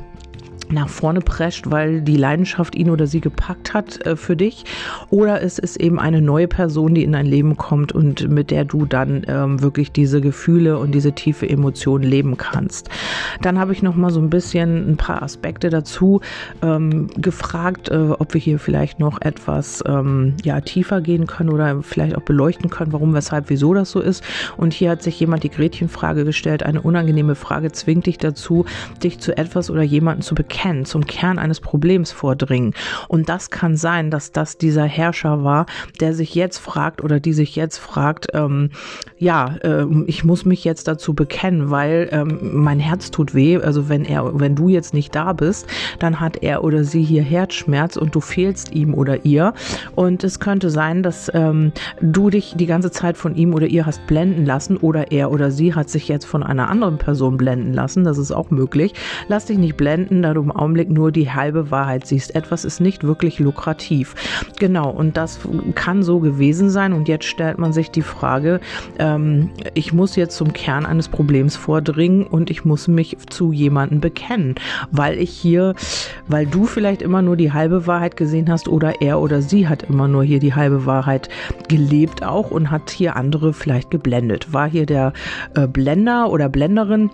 nach 0.72 0.90
vorne 0.90 1.22
prescht, 1.22 1.70
weil 1.70 2.02
die 2.02 2.18
Leidenschaft 2.18 2.76
ihn 2.76 2.90
oder 2.90 3.08
sie 3.08 3.22
gepackt 3.22 3.74
hat 3.74 4.06
äh, 4.06 4.16
für 4.16 4.36
dich. 4.36 4.66
Oder 5.10 5.42
es 5.42 5.60
ist 5.60 5.78
eben 5.78 6.00
eine 6.00 6.22
neue 6.22 6.48
Person, 6.48 6.94
die 6.94 7.04
in 7.04 7.12
dein 7.12 7.26
Leben 7.26 7.58
kommt 7.58 7.92
und 7.92 8.30
mit 8.30 8.52
der 8.52 8.66
du 8.66 8.86
dann 8.86 9.24
ähm, 9.28 9.62
wirklich 9.62 9.92
diese 9.92 10.22
Gefühle 10.22 10.78
und 10.78 10.94
diese 10.94 11.14
tiefe 11.14 11.48
Emotion 11.50 12.04
leben 12.04 12.38
kannst. 12.38 12.90
Dann 13.42 13.60
habe 13.60 13.74
ich 13.74 13.84
noch 13.84 13.96
mal 13.96 14.12
so 14.12 14.20
ein 14.20 14.30
bisschen 14.30 14.92
ein 14.92 14.98
paar 14.98 15.22
Aspekte 15.22 15.70
dazu 15.70 16.22
ähm, 16.62 17.08
gefragt, 17.18 17.90
äh, 17.90 18.12
ob 18.18 18.34
wir 18.34 18.42
hier 18.42 18.60
vielleicht 18.60 19.00
noch 19.00 19.22
etwas 19.22 19.84
ähm, 19.86 20.36
ja, 20.44 20.62
tiefer 20.62 21.02
gehen 21.02 21.28
können 21.28 21.50
oder 21.50 21.82
vielleicht 21.82 22.16
auch 22.16 22.22
beleuchten 22.22 22.70
können, 22.70 22.94
warum, 22.94 23.14
weshalb, 23.14 23.50
wieso 23.50 23.74
das 23.74 23.92
so 23.92 24.00
ist. 24.00 24.24
Und 24.58 24.74
hier 24.74 24.92
hat 24.92 25.04
sich 25.04 25.20
jemand 25.20 25.44
die 25.44 25.50
Gretchenfrage 25.50 26.26
gestellt. 26.26 26.64
Eine 26.64 26.82
unangenehme 26.82 27.36
Frage 27.36 27.72
zwingt 27.72 28.06
dich 28.06 28.18
dazu, 28.18 28.66
dich 29.04 29.20
zu 29.20 29.36
etwas 29.38 29.70
oder 29.70 29.82
jemanden 29.82 30.22
zu 30.22 30.36
bekennen 30.36 30.61
Kern, 30.62 30.86
zum 30.86 31.08
Kern 31.08 31.40
eines 31.40 31.60
Problems 31.60 32.12
vordringen. 32.12 32.76
Und 33.08 33.30
das 33.30 33.50
kann 33.50 33.76
sein, 33.76 34.12
dass 34.12 34.32
das 34.32 34.58
dieser 34.58 34.84
Herrscher 34.86 35.44
war, 35.44 35.66
der 36.00 36.14
sich 36.14 36.36
jetzt 36.36 36.60
fragt 36.60 37.02
oder 37.02 37.20
die 37.20 37.34
sich 37.34 37.56
jetzt 37.56 37.80
fragt, 37.80 38.28
ähm, 38.34 38.70
ja, 39.22 39.56
äh, 39.62 39.86
ich 40.08 40.24
muss 40.24 40.46
mich 40.46 40.64
jetzt 40.64 40.88
dazu 40.88 41.14
bekennen, 41.14 41.70
weil 41.70 42.10
ähm, 42.12 42.40
mein 42.42 42.80
Herz 42.80 43.12
tut 43.12 43.36
weh. 43.36 43.58
Also 43.58 43.88
wenn 43.88 44.04
er, 44.04 44.40
wenn 44.40 44.56
du 44.56 44.68
jetzt 44.68 44.96
nicht 44.96 45.14
da 45.14 45.34
bist, 45.34 45.68
dann 46.00 46.20
hat 46.20 46.38
er 46.38 46.64
oder 46.64 46.84
sie 46.84 47.04
hier 47.04 47.22
Herzschmerz 47.22 47.98
und 47.98 48.16
du 48.16 48.20
fehlst 48.20 48.74
ihm 48.74 48.96
oder 48.96 49.24
ihr. 49.24 49.54
Und 49.94 50.24
es 50.24 50.40
könnte 50.40 50.72
sein, 50.72 51.04
dass 51.04 51.30
ähm, 51.36 51.72
du 52.02 52.32
dich 52.32 52.56
die 52.58 52.66
ganze 52.66 52.90
Zeit 52.90 53.16
von 53.16 53.36
ihm 53.36 53.54
oder 53.54 53.68
ihr 53.68 53.86
hast 53.86 54.08
blenden 54.08 54.44
lassen 54.44 54.76
oder 54.78 55.12
er 55.12 55.30
oder 55.30 55.52
sie 55.52 55.76
hat 55.76 55.92
sich 55.92 56.08
jetzt 56.08 56.26
von 56.26 56.42
einer 56.42 56.70
anderen 56.70 56.98
Person 56.98 57.38
blenden 57.38 57.74
lassen. 57.74 58.04
Das 58.04 58.18
ist 58.18 58.32
auch 58.32 58.50
möglich. 58.50 58.96
Lass 59.28 59.46
dich 59.46 59.60
nicht 59.60 59.78
blenden, 59.78 60.24
da 60.24 60.34
du 60.34 60.42
im 60.42 60.52
Augenblick 60.52 60.90
nur 60.90 61.12
die 61.12 61.30
halbe 61.30 61.70
Wahrheit 61.70 62.08
siehst. 62.08 62.34
Etwas 62.34 62.66
ist 62.66 62.82
nicht 62.82 63.04
wirklich 63.04 63.38
lukrativ. 63.38 64.16
Genau, 64.58 64.90
und 64.90 65.16
das 65.16 65.40
kann 65.76 66.02
so 66.02 66.20
gewesen 66.20 66.72
sein. 66.72 66.92
Und 66.92 67.08
jetzt 67.08 67.26
stellt 67.26 67.60
man 67.60 67.72
sich 67.72 67.92
die 67.92 68.02
Frage, 68.02 68.60
ähm, 69.16 69.50
ich 69.74 69.94
muss 69.94 70.16
jetzt 70.16 70.36
zum 70.36 70.54
Kern 70.54 70.86
eines 70.86 71.10
Problems 71.10 71.56
vordringen 71.56 72.26
und 72.26 72.50
ich 72.50 72.66
muss 72.66 72.88
mich 72.88 73.18
zu 73.30 73.52
jemandem 73.52 74.02
bekennen, 74.02 74.56
weil 74.92 75.18
ich 75.18 75.32
hier, 75.32 75.76
weil 76.28 76.46
du 76.46 76.66
vielleicht 76.66 77.02
immer 77.02 77.22
nur 77.22 77.36
die 77.36 77.52
halbe 77.52 77.88
Wahrheit 77.88 78.18
gesehen 78.18 78.50
hast 78.50 78.68
oder 78.68 79.02
er 79.02 79.20
oder 79.20 79.42
sie 79.42 79.68
hat 79.68 79.84
immer 79.84 80.08
nur 80.08 80.24
hier 80.24 80.40
die 80.40 80.54
halbe 80.54 80.86
Wahrheit 80.86 81.30
gelebt 81.68 82.24
auch 82.24 82.52
und 82.52 82.72
hat 82.72 82.90
hier 82.90 83.16
andere 83.16 83.54
vielleicht 83.54 83.92
geblendet. 83.92 84.54
War 84.54 84.70
hier 84.70 84.86
der 84.86 85.14
äh, 85.56 85.68
Blender 85.68 86.30
oder 86.32 86.50
Blenderin 86.50 87.10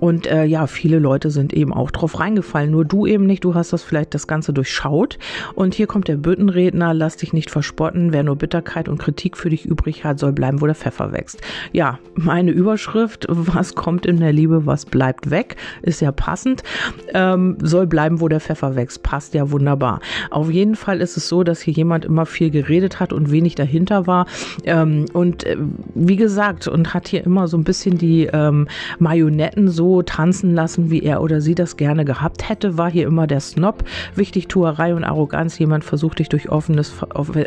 und 0.00 0.26
äh, 0.26 0.44
ja, 0.44 0.66
viele 0.66 0.98
Leute 0.98 1.30
sind 1.30 1.52
eben 1.52 1.72
auch 1.72 1.90
drauf 1.90 2.18
reingefallen. 2.18 2.70
Nur 2.70 2.84
du 2.86 3.06
eben 3.06 3.26
nicht. 3.26 3.44
Du 3.44 3.54
hast 3.54 3.72
das 3.72 3.82
vielleicht 3.82 4.14
das 4.14 4.26
Ganze 4.26 4.52
durchschaut. 4.52 5.18
Und 5.54 5.74
hier 5.74 5.86
kommt 5.86 6.08
der 6.08 6.16
Büttenredner. 6.16 6.94
Lass 6.94 7.18
dich 7.18 7.34
nicht 7.34 7.50
verspotten. 7.50 8.12
Wer 8.12 8.22
nur 8.22 8.36
Bitterkeit 8.36 8.88
und 8.88 8.98
Kritik 8.98 9.36
für 9.36 9.50
dich 9.50 9.66
übrig 9.66 10.02
hat, 10.04 10.18
soll 10.18 10.32
bleiben, 10.32 10.62
wo 10.62 10.66
der 10.66 10.74
Pfeffer 10.74 11.12
wächst. 11.12 11.39
Ja, 11.72 11.98
meine 12.14 12.50
Überschrift. 12.50 13.26
Was 13.28 13.74
kommt 13.74 14.06
in 14.06 14.20
der 14.20 14.32
Liebe, 14.32 14.66
was 14.66 14.86
bleibt 14.86 15.30
weg? 15.30 15.56
Ist 15.82 16.00
ja 16.00 16.12
passend. 16.12 16.62
Ähm, 17.14 17.56
soll 17.62 17.86
bleiben, 17.86 18.20
wo 18.20 18.28
der 18.28 18.40
Pfeffer 18.40 18.76
wächst. 18.76 19.02
Passt 19.02 19.34
ja 19.34 19.50
wunderbar. 19.50 20.00
Auf 20.30 20.50
jeden 20.50 20.76
Fall 20.76 21.00
ist 21.00 21.16
es 21.16 21.28
so, 21.28 21.42
dass 21.42 21.60
hier 21.60 21.74
jemand 21.74 22.04
immer 22.04 22.26
viel 22.26 22.50
geredet 22.50 23.00
hat 23.00 23.12
und 23.12 23.30
wenig 23.30 23.54
dahinter 23.54 24.06
war. 24.06 24.26
Ähm, 24.64 25.06
und 25.12 25.44
äh, 25.44 25.56
wie 25.94 26.16
gesagt, 26.16 26.68
und 26.68 26.94
hat 26.94 27.08
hier 27.08 27.24
immer 27.24 27.48
so 27.48 27.56
ein 27.56 27.64
bisschen 27.64 27.98
die 27.98 28.28
ähm, 28.32 28.68
Marionetten 28.98 29.68
so 29.68 30.02
tanzen 30.02 30.54
lassen, 30.54 30.90
wie 30.90 31.02
er 31.02 31.22
oder 31.22 31.40
sie 31.40 31.54
das 31.54 31.76
gerne 31.76 32.04
gehabt 32.04 32.48
hätte, 32.48 32.78
war 32.78 32.90
hier 32.90 33.06
immer 33.06 33.26
der 33.26 33.40
Snob. 33.40 33.84
Wichtigtuerei 34.14 34.94
und 34.94 35.04
Arroganz. 35.04 35.58
Jemand 35.58 35.84
versucht 35.84 36.18
dich 36.18 36.28
durch 36.28 36.48
offenes, 36.48 36.92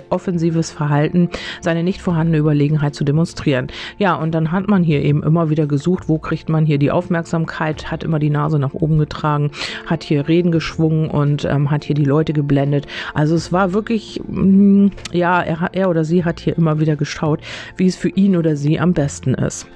offensives 0.09 0.71
Verhalten 0.71 1.29
seine 1.61 1.83
nicht 1.83 2.01
vorhandene 2.01 2.37
Überlegenheit 2.37 2.95
zu 2.95 3.03
demonstrieren. 3.03 3.67
Ja, 3.97 4.15
und 4.15 4.33
dann 4.33 4.51
hat 4.51 4.67
man 4.67 4.83
hier 4.83 5.01
eben 5.01 5.23
immer 5.23 5.49
wieder 5.49 5.67
gesucht, 5.67 6.07
wo 6.07 6.17
kriegt 6.17 6.49
man 6.49 6.65
hier 6.65 6.77
die 6.77 6.91
Aufmerksamkeit, 6.91 7.91
hat 7.91 8.03
immer 8.03 8.19
die 8.19 8.29
Nase 8.29 8.59
nach 8.59 8.73
oben 8.73 8.97
getragen, 8.97 9.51
hat 9.85 10.03
hier 10.03 10.27
Reden 10.27 10.51
geschwungen 10.51 11.09
und 11.09 11.45
ähm, 11.45 11.71
hat 11.71 11.83
hier 11.83 11.95
die 11.95 12.05
Leute 12.05 12.33
geblendet. 12.33 12.87
Also 13.13 13.35
es 13.35 13.51
war 13.51 13.73
wirklich, 13.73 14.21
mh, 14.27 14.41
mm, 14.41 14.91
ja, 15.11 15.41
er, 15.41 15.69
er 15.73 15.89
oder 15.89 16.03
sie 16.03 16.23
hat 16.25 16.39
hier 16.39 16.57
immer 16.57 16.79
wieder 16.79 16.95
geschaut, 16.95 17.41
wie 17.77 17.87
es 17.87 17.95
für 17.95 18.09
ihn 18.09 18.35
oder 18.35 18.55
sie 18.55 18.79
am 18.79 18.93
besten 18.93 19.33
ist. 19.33 19.67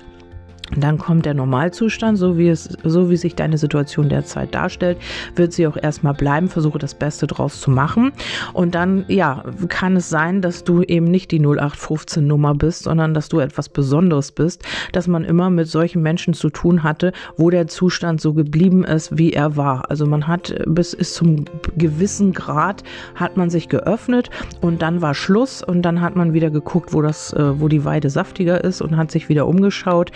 Dann 0.76 0.98
kommt 0.98 1.26
der 1.26 1.34
Normalzustand, 1.34 2.18
so 2.18 2.38
wie 2.38 2.50
es, 2.50 2.66
so 2.84 3.10
wie 3.10 3.18
sich 3.18 3.36
deine 3.36 3.58
Situation 3.58 4.10
derzeit 4.10 4.54
darstellt, 4.54 4.98
wird 5.36 5.54
sie 5.54 5.66
auch 5.68 5.78
erstmal 5.78 6.14
bleiben. 6.14 6.50
Versuche 6.50 6.78
das 6.78 6.94
Beste 6.94 7.28
draus 7.28 7.62
zu 7.62 7.72
machen. 7.72 8.12
Und 8.54 8.76
dann, 8.76 9.06
ja, 9.08 9.44
kann 9.70 9.96
es 9.96 10.10
sein, 10.10 10.42
dass 10.42 10.64
du 10.64 10.84
eben 10.84 11.06
nicht 11.06 11.32
die 11.32 11.40
0815 11.40 12.26
Nummer 12.26 12.54
bist, 12.54 12.84
sondern 12.84 13.14
dass 13.14 13.30
du 13.30 13.40
etwas 13.40 13.70
Besonderes 13.70 14.32
bist, 14.32 14.64
dass 14.92 15.08
man 15.08 15.24
immer 15.24 15.50
mit 15.50 15.68
solchen 15.68 16.02
Menschen 16.02 16.34
zu 16.34 16.50
tun 16.50 16.84
hatte, 16.84 17.14
wo 17.38 17.50
der 17.50 17.68
Zustand 17.68 18.20
so 18.20 18.34
geblieben 18.34 18.84
ist, 18.84 19.18
wie 19.18 19.34
er 19.34 19.56
war. 19.56 19.90
Also 19.90 20.06
man 20.06 20.28
hat 20.28 20.54
bis 20.66 20.94
ist 20.94 21.16
zum 21.16 21.46
gewissen 21.78 22.34
Grad 22.34 22.84
hat 23.16 23.38
man 23.38 23.50
sich 23.50 23.70
geöffnet 23.70 24.30
und 24.62 24.82
dann 24.82 25.02
war 25.02 25.14
Schluss 25.14 25.64
und 25.64 25.82
dann 25.84 26.02
hat 26.02 26.16
man 26.16 26.34
wieder 26.34 26.50
geguckt, 26.50 26.94
wo 26.94 27.02
das, 27.02 27.34
äh, 27.34 27.60
wo 27.60 27.68
die 27.68 27.86
Weide 27.86 28.10
saftiger 28.10 28.64
ist 28.64 28.82
und 28.82 28.98
hat 28.98 29.12
sich 29.12 29.30
wieder 29.30 29.48
umgeschaut 29.48 30.12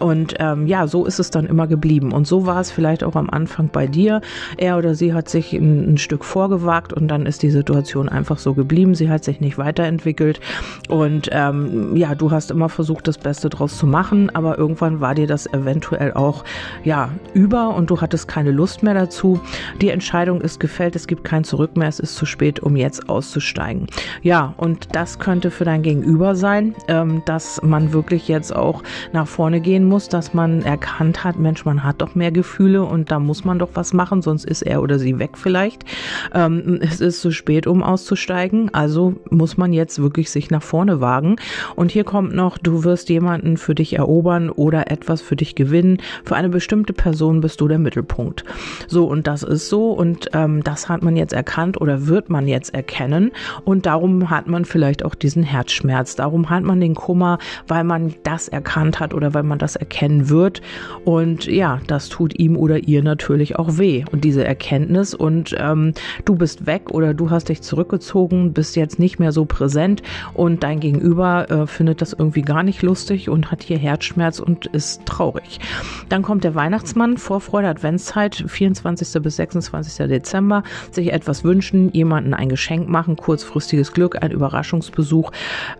und 0.00 0.34
ähm, 0.38 0.66
ja, 0.66 0.86
so 0.86 1.04
ist 1.04 1.18
es 1.18 1.30
dann 1.30 1.46
immer 1.46 1.66
geblieben. 1.66 2.12
Und 2.12 2.26
so 2.26 2.46
war 2.46 2.60
es 2.60 2.70
vielleicht 2.70 3.04
auch 3.04 3.16
am 3.16 3.30
Anfang 3.30 3.68
bei 3.72 3.86
dir. 3.86 4.20
Er 4.56 4.78
oder 4.78 4.94
sie 4.94 5.12
hat 5.12 5.28
sich 5.28 5.52
ein, 5.52 5.94
ein 5.94 5.98
Stück 5.98 6.24
vorgewagt 6.24 6.92
und 6.92 7.08
dann 7.08 7.26
ist 7.26 7.42
die 7.42 7.50
Situation 7.50 8.08
einfach 8.08 8.38
so 8.38 8.54
geblieben. 8.54 8.94
Sie 8.94 9.10
hat 9.10 9.24
sich 9.24 9.40
nicht 9.40 9.58
weiterentwickelt. 9.58 10.40
Und 10.88 11.28
ähm, 11.32 11.96
ja, 11.96 12.14
du 12.14 12.30
hast 12.30 12.50
immer 12.50 12.68
versucht, 12.68 13.08
das 13.08 13.18
Beste 13.18 13.48
draus 13.48 13.78
zu 13.78 13.86
machen, 13.86 14.34
aber 14.34 14.58
irgendwann 14.58 15.00
war 15.00 15.14
dir 15.14 15.26
das 15.26 15.46
eventuell 15.52 16.12
auch 16.12 16.44
ja 16.84 17.10
über 17.32 17.74
und 17.74 17.90
du 17.90 18.00
hattest 18.00 18.28
keine 18.28 18.50
Lust 18.50 18.82
mehr 18.82 18.94
dazu. 18.94 19.40
Die 19.80 19.90
Entscheidung 19.90 20.40
ist 20.40 20.60
gefällt, 20.60 20.96
es 20.96 21.06
gibt 21.06 21.24
kein 21.24 21.44
Zurück 21.44 21.76
mehr, 21.76 21.88
es 21.88 22.00
ist 22.00 22.16
zu 22.16 22.26
spät, 22.26 22.60
um 22.60 22.76
jetzt 22.76 23.08
auszusteigen. 23.08 23.86
Ja, 24.22 24.54
und 24.56 24.94
das 24.94 25.18
könnte 25.18 25.50
für 25.50 25.64
dein 25.64 25.82
Gegenüber 25.82 26.34
sein, 26.34 26.74
ähm, 26.88 27.22
dass 27.26 27.60
man 27.62 27.92
wirklich 27.92 28.28
jetzt 28.28 28.54
auch 28.54 28.82
nach 29.12 29.26
vorne 29.26 29.60
gehen 29.60 29.83
sein 29.84 29.88
muss, 29.88 30.08
dass 30.08 30.34
man 30.34 30.62
erkannt 30.62 31.24
hat, 31.24 31.38
Mensch, 31.38 31.64
man 31.64 31.84
hat 31.84 32.00
doch 32.00 32.14
mehr 32.14 32.32
Gefühle 32.32 32.82
und 32.82 33.10
da 33.10 33.18
muss 33.18 33.44
man 33.44 33.58
doch 33.58 33.70
was 33.74 33.92
machen, 33.92 34.22
sonst 34.22 34.44
ist 34.44 34.62
er 34.62 34.82
oder 34.82 34.98
sie 34.98 35.18
weg 35.18 35.36
vielleicht. 35.36 35.84
Ähm, 36.32 36.78
es 36.80 37.00
ist 37.00 37.20
zu 37.20 37.30
spät, 37.30 37.66
um 37.66 37.82
auszusteigen, 37.82 38.72
also 38.72 39.14
muss 39.30 39.56
man 39.56 39.72
jetzt 39.72 40.00
wirklich 40.00 40.30
sich 40.30 40.50
nach 40.50 40.62
vorne 40.62 41.00
wagen. 41.00 41.36
Und 41.76 41.90
hier 41.90 42.04
kommt 42.04 42.34
noch, 42.34 42.56
du 42.58 42.84
wirst 42.84 43.08
jemanden 43.10 43.56
für 43.56 43.74
dich 43.74 43.94
erobern 43.94 44.50
oder 44.50 44.90
etwas 44.90 45.20
für 45.20 45.36
dich 45.36 45.54
gewinnen. 45.54 45.98
Für 46.24 46.36
eine 46.36 46.48
bestimmte 46.48 46.92
Person 46.92 47.40
bist 47.40 47.60
du 47.60 47.68
der 47.68 47.78
Mittelpunkt. 47.78 48.44
So, 48.86 49.06
und 49.06 49.26
das 49.26 49.42
ist 49.42 49.68
so 49.68 49.92
und 49.92 50.30
ähm, 50.32 50.62
das 50.62 50.88
hat 50.88 51.02
man 51.02 51.16
jetzt 51.16 51.32
erkannt 51.32 51.80
oder 51.80 52.06
wird 52.06 52.30
man 52.30 52.48
jetzt 52.48 52.74
erkennen 52.74 53.32
und 53.64 53.86
darum 53.86 54.30
hat 54.30 54.46
man 54.46 54.64
vielleicht 54.64 55.04
auch 55.04 55.14
diesen 55.14 55.42
Herzschmerz. 55.42 56.16
Darum 56.16 56.48
hat 56.48 56.64
man 56.64 56.80
den 56.80 56.94
Kummer, 56.94 57.38
weil 57.68 57.84
man 57.84 58.14
das 58.22 58.48
erkannt 58.48 59.00
hat 59.00 59.12
oder 59.12 59.34
weil 59.34 59.42
man 59.42 59.58
das 59.58 59.73
etwas 59.74 59.76
erkennen 59.76 60.28
wird. 60.28 60.62
Und 61.04 61.46
ja, 61.46 61.80
das 61.86 62.08
tut 62.08 62.38
ihm 62.38 62.56
oder 62.56 62.78
ihr 62.78 63.02
natürlich 63.02 63.56
auch 63.56 63.78
weh. 63.78 64.04
Und 64.10 64.24
diese 64.24 64.44
Erkenntnis 64.44 65.14
und 65.14 65.54
ähm, 65.58 65.92
du 66.24 66.36
bist 66.36 66.66
weg 66.66 66.90
oder 66.90 67.14
du 67.14 67.30
hast 67.30 67.48
dich 67.48 67.62
zurückgezogen, 67.62 68.52
bist 68.52 68.76
jetzt 68.76 68.98
nicht 68.98 69.18
mehr 69.18 69.32
so 69.32 69.44
präsent 69.44 70.02
und 70.32 70.62
dein 70.62 70.80
Gegenüber 70.80 71.50
äh, 71.50 71.66
findet 71.66 72.00
das 72.00 72.12
irgendwie 72.12 72.42
gar 72.42 72.62
nicht 72.62 72.82
lustig 72.82 73.28
und 73.28 73.50
hat 73.50 73.62
hier 73.62 73.78
Herzschmerz 73.78 74.40
und 74.40 74.66
ist 74.66 75.04
traurig. 75.06 75.60
Dann 76.08 76.22
kommt 76.22 76.44
der 76.44 76.54
Weihnachtsmann, 76.54 77.18
Vorfreude, 77.18 77.68
Adventszeit, 77.68 78.44
24. 78.46 79.22
bis 79.22 79.36
26. 79.36 80.06
Dezember, 80.08 80.62
sich 80.90 81.12
etwas 81.12 81.44
wünschen, 81.44 81.90
jemanden 81.92 82.34
ein 82.34 82.48
Geschenk 82.48 82.88
machen, 82.88 83.16
kurzfristiges 83.16 83.92
Glück, 83.92 84.22
ein 84.22 84.30
Überraschungsbesuch, 84.30 85.30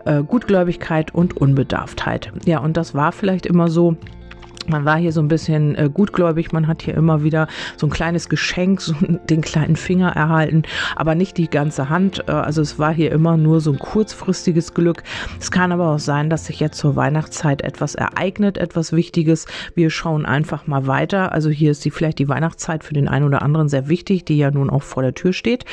äh, 0.05 0.23
Gutgläubigkeit 0.23 1.13
und 1.13 1.37
Unbedarftheit. 1.37 2.31
Ja, 2.45 2.59
und 2.59 2.77
das 2.77 2.93
war 2.93 3.11
vielleicht 3.11 3.45
immer 3.45 3.69
so 3.69 3.84
do 3.91 4.24
man 4.67 4.85
war 4.85 4.97
hier 4.97 5.11
so 5.11 5.21
ein 5.21 5.27
bisschen 5.27 5.75
äh, 5.75 5.89
gutgläubig, 5.93 6.51
man 6.51 6.67
hat 6.67 6.81
hier 6.81 6.95
immer 6.95 7.23
wieder 7.23 7.47
so 7.77 7.87
ein 7.87 7.91
kleines 7.91 8.29
Geschenk, 8.29 8.81
so 8.81 8.93
den 9.29 9.41
kleinen 9.41 9.75
Finger 9.75 10.09
erhalten, 10.09 10.63
aber 10.95 11.15
nicht 11.15 11.37
die 11.37 11.49
ganze 11.49 11.89
Hand. 11.89 12.23
Äh, 12.27 12.31
also 12.31 12.61
es 12.61 12.79
war 12.79 12.93
hier 12.93 13.11
immer 13.11 13.37
nur 13.37 13.61
so 13.61 13.71
ein 13.71 13.79
kurzfristiges 13.79 14.73
Glück. 14.73 15.03
Es 15.39 15.51
kann 15.51 15.71
aber 15.71 15.89
auch 15.91 15.99
sein, 15.99 16.29
dass 16.29 16.45
sich 16.45 16.59
jetzt 16.59 16.77
zur 16.77 16.95
Weihnachtszeit 16.95 17.61
etwas 17.61 17.95
ereignet, 17.95 18.57
etwas 18.57 18.91
Wichtiges. 18.93 19.45
Wir 19.75 19.89
schauen 19.89 20.25
einfach 20.25 20.67
mal 20.67 20.87
weiter. 20.87 21.31
Also 21.31 21.49
hier 21.49 21.71
ist 21.71 21.85
die 21.85 21.91
vielleicht 21.91 22.19
die 22.19 22.29
Weihnachtszeit 22.29 22.83
für 22.83 22.93
den 22.93 23.07
einen 23.07 23.25
oder 23.25 23.41
anderen 23.41 23.69
sehr 23.69 23.87
wichtig, 23.87 24.25
die 24.25 24.37
ja 24.37 24.51
nun 24.51 24.69
auch 24.69 24.83
vor 24.83 25.03
der 25.03 25.13
Tür 25.13 25.33
steht. 25.33 25.65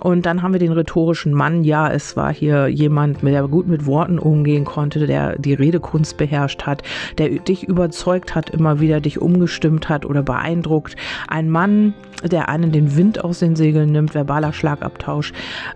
Und 0.00 0.26
dann 0.26 0.42
haben 0.42 0.52
wir 0.52 0.60
den 0.60 0.72
rhetorischen 0.72 1.34
Mann. 1.34 1.64
Ja, 1.64 1.90
es 1.90 2.16
war 2.16 2.32
hier 2.32 2.68
jemand, 2.68 3.22
der 3.22 3.48
gut 3.48 3.68
mit 3.68 3.86
Worten 3.86 4.18
umgehen 4.18 4.64
konnte, 4.64 5.06
der 5.06 5.38
die 5.38 5.54
Redekunst 5.54 6.16
beherrscht 6.16 6.62
hat, 6.62 6.82
der 7.18 7.28
dich 7.30 7.64
überzeugt 7.64 8.19
hat, 8.34 8.50
immer 8.50 8.80
wieder 8.80 9.00
dich 9.00 9.20
umgestimmt 9.20 9.88
hat 9.88 10.06
oder 10.06 10.22
beeindruckt. 10.22 10.96
Ein 11.28 11.50
Mann, 11.50 11.94
der 12.22 12.48
einen 12.48 12.72
den 12.72 12.96
Wind 12.96 13.24
aus 13.24 13.38
den 13.38 13.56
Segeln 13.56 13.92
nimmt, 13.92 14.14
verbaler 14.14 14.52
Schlagabtausch, 14.52 15.32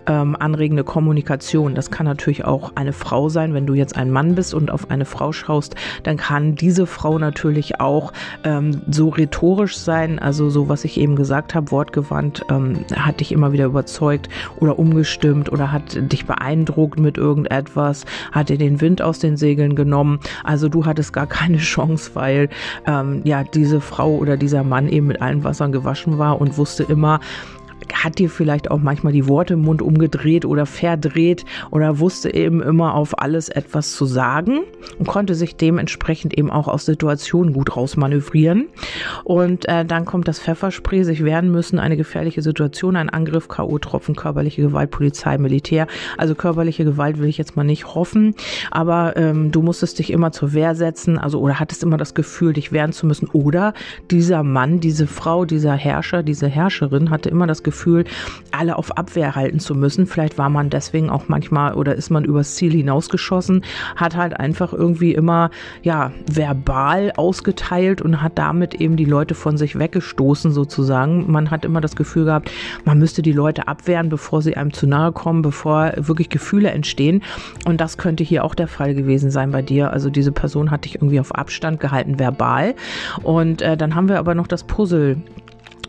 ähm, 0.06 0.36
anregende 0.38 0.84
Kommunikation. 0.84 1.74
Das 1.74 1.90
kann 1.90 2.06
natürlich 2.06 2.44
auch 2.44 2.72
eine 2.74 2.92
Frau 2.92 3.28
sein. 3.28 3.54
Wenn 3.54 3.66
du 3.66 3.74
jetzt 3.74 3.96
ein 3.96 4.10
Mann 4.10 4.34
bist 4.34 4.54
und 4.54 4.70
auf 4.70 4.90
eine 4.90 5.04
Frau 5.04 5.32
schaust, 5.32 5.74
dann 6.02 6.16
kann 6.16 6.54
diese 6.54 6.86
Frau 6.86 7.18
natürlich 7.18 7.80
auch 7.80 8.12
ähm, 8.44 8.82
so 8.90 9.08
rhetorisch 9.08 9.76
sein, 9.76 10.18
also 10.18 10.50
so, 10.50 10.68
was 10.68 10.84
ich 10.84 10.98
eben 10.98 11.16
gesagt 11.16 11.54
habe, 11.54 11.70
wortgewandt, 11.70 12.44
ähm, 12.50 12.84
hat 12.94 13.20
dich 13.20 13.32
immer 13.32 13.52
wieder 13.52 13.66
überzeugt 13.66 14.28
oder 14.56 14.78
umgestimmt 14.78 15.50
oder 15.50 15.72
hat 15.72 15.96
dich 16.12 16.26
beeindruckt 16.26 16.98
mit 16.98 17.16
irgendetwas, 17.16 18.04
hat 18.32 18.48
dir 18.48 18.58
den 18.58 18.80
Wind 18.80 19.02
aus 19.02 19.18
den 19.18 19.36
Segeln 19.36 19.74
genommen. 19.74 20.20
Also 20.42 20.68
du 20.68 20.84
hattest 20.86 21.12
gar 21.12 21.26
keine 21.26 21.56
Chance, 21.64 22.10
weil 22.14 22.33
ähm, 22.86 23.22
ja 23.24 23.44
diese 23.44 23.80
Frau 23.80 24.16
oder 24.16 24.36
dieser 24.36 24.62
Mann 24.62 24.88
eben 24.88 25.06
mit 25.06 25.20
allen 25.22 25.44
Wassern 25.44 25.72
gewaschen 25.72 26.18
war 26.18 26.40
und 26.40 26.58
wusste 26.58 26.84
immer, 26.84 27.20
hat 27.92 28.18
dir 28.18 28.30
vielleicht 28.30 28.70
auch 28.70 28.78
manchmal 28.78 29.12
die 29.12 29.28
Worte 29.28 29.54
im 29.54 29.62
Mund 29.62 29.82
umgedreht 29.82 30.44
oder 30.44 30.66
verdreht 30.66 31.44
oder 31.70 31.98
wusste 31.98 32.32
eben 32.32 32.62
immer 32.62 32.94
auf 32.94 33.18
alles 33.18 33.48
etwas 33.48 33.94
zu 33.94 34.06
sagen 34.06 34.60
und 34.98 35.06
konnte 35.06 35.34
sich 35.34 35.56
dementsprechend 35.56 36.36
eben 36.36 36.50
auch 36.50 36.68
aus 36.68 36.86
Situationen 36.86 37.52
gut 37.52 37.76
rausmanövrieren. 37.76 38.68
Und 39.24 39.68
äh, 39.68 39.84
dann 39.84 40.04
kommt 40.04 40.28
das 40.28 40.40
Pfefferspray, 40.40 41.04
sich 41.04 41.24
wehren 41.24 41.50
müssen, 41.50 41.78
eine 41.78 41.96
gefährliche 41.96 42.42
Situation, 42.42 42.96
ein 42.96 43.10
Angriff, 43.10 43.48
K.O.-Tropfen, 43.48 44.14
körperliche 44.14 44.62
Gewalt, 44.62 44.90
Polizei, 44.90 45.38
Militär. 45.38 45.86
Also 46.16 46.34
körperliche 46.34 46.84
Gewalt 46.84 47.18
will 47.18 47.28
ich 47.28 47.38
jetzt 47.38 47.56
mal 47.56 47.64
nicht 47.64 47.94
hoffen, 47.94 48.34
aber 48.70 49.16
ähm, 49.16 49.50
du 49.50 49.62
musstest 49.62 49.98
dich 49.98 50.10
immer 50.10 50.32
zur 50.32 50.52
Wehr 50.52 50.74
setzen, 50.74 51.18
also 51.18 51.40
oder 51.40 51.60
hattest 51.60 51.82
immer 51.82 51.96
das 51.96 52.14
Gefühl, 52.14 52.52
dich 52.52 52.72
wehren 52.72 52.92
zu 52.92 53.06
müssen. 53.06 53.28
Oder 53.32 53.74
dieser 54.10 54.42
Mann, 54.42 54.80
diese 54.80 55.06
Frau, 55.06 55.44
dieser 55.44 55.74
Herrscher, 55.74 56.22
diese 56.22 56.48
Herrscherin 56.48 57.10
hatte 57.10 57.28
immer 57.28 57.46
das 57.46 57.62
Gefühl, 57.62 57.73
Gefühl, 57.74 58.04
alle 58.52 58.78
auf 58.78 58.96
Abwehr 58.96 59.34
halten 59.34 59.58
zu 59.58 59.74
müssen. 59.74 60.06
Vielleicht 60.06 60.38
war 60.38 60.48
man 60.48 60.70
deswegen 60.70 61.10
auch 61.10 61.24
manchmal 61.26 61.74
oder 61.74 61.96
ist 61.96 62.08
man 62.08 62.24
übers 62.24 62.54
Ziel 62.54 62.72
hinausgeschossen, 62.72 63.64
hat 63.96 64.16
halt 64.16 64.38
einfach 64.38 64.72
irgendwie 64.72 65.12
immer, 65.12 65.50
ja, 65.82 66.12
verbal 66.30 67.12
ausgeteilt 67.16 68.00
und 68.00 68.22
hat 68.22 68.38
damit 68.38 68.74
eben 68.74 68.96
die 68.96 69.04
Leute 69.04 69.34
von 69.34 69.56
sich 69.56 69.76
weggestoßen 69.76 70.52
sozusagen. 70.52 71.30
Man 71.30 71.50
hat 71.50 71.64
immer 71.64 71.80
das 71.80 71.96
Gefühl 71.96 72.26
gehabt, 72.26 72.50
man 72.84 72.98
müsste 73.00 73.22
die 73.22 73.32
Leute 73.32 73.66
abwehren, 73.66 74.08
bevor 74.08 74.40
sie 74.40 74.56
einem 74.56 74.72
zu 74.72 74.86
nahe 74.86 75.10
kommen, 75.10 75.42
bevor 75.42 75.92
wirklich 75.96 76.28
Gefühle 76.28 76.70
entstehen. 76.70 77.22
Und 77.64 77.80
das 77.80 77.98
könnte 77.98 78.22
hier 78.22 78.44
auch 78.44 78.54
der 78.54 78.68
Fall 78.68 78.94
gewesen 78.94 79.32
sein 79.32 79.50
bei 79.50 79.62
dir. 79.62 79.92
Also 79.92 80.10
diese 80.10 80.30
Person 80.30 80.70
hat 80.70 80.84
dich 80.84 80.94
irgendwie 80.94 81.18
auf 81.18 81.34
Abstand 81.34 81.80
gehalten, 81.80 82.20
verbal. 82.20 82.76
Und 83.24 83.62
äh, 83.62 83.76
dann 83.76 83.96
haben 83.96 84.08
wir 84.08 84.20
aber 84.20 84.36
noch 84.36 84.46
das 84.46 84.62
Puzzle 84.62 85.16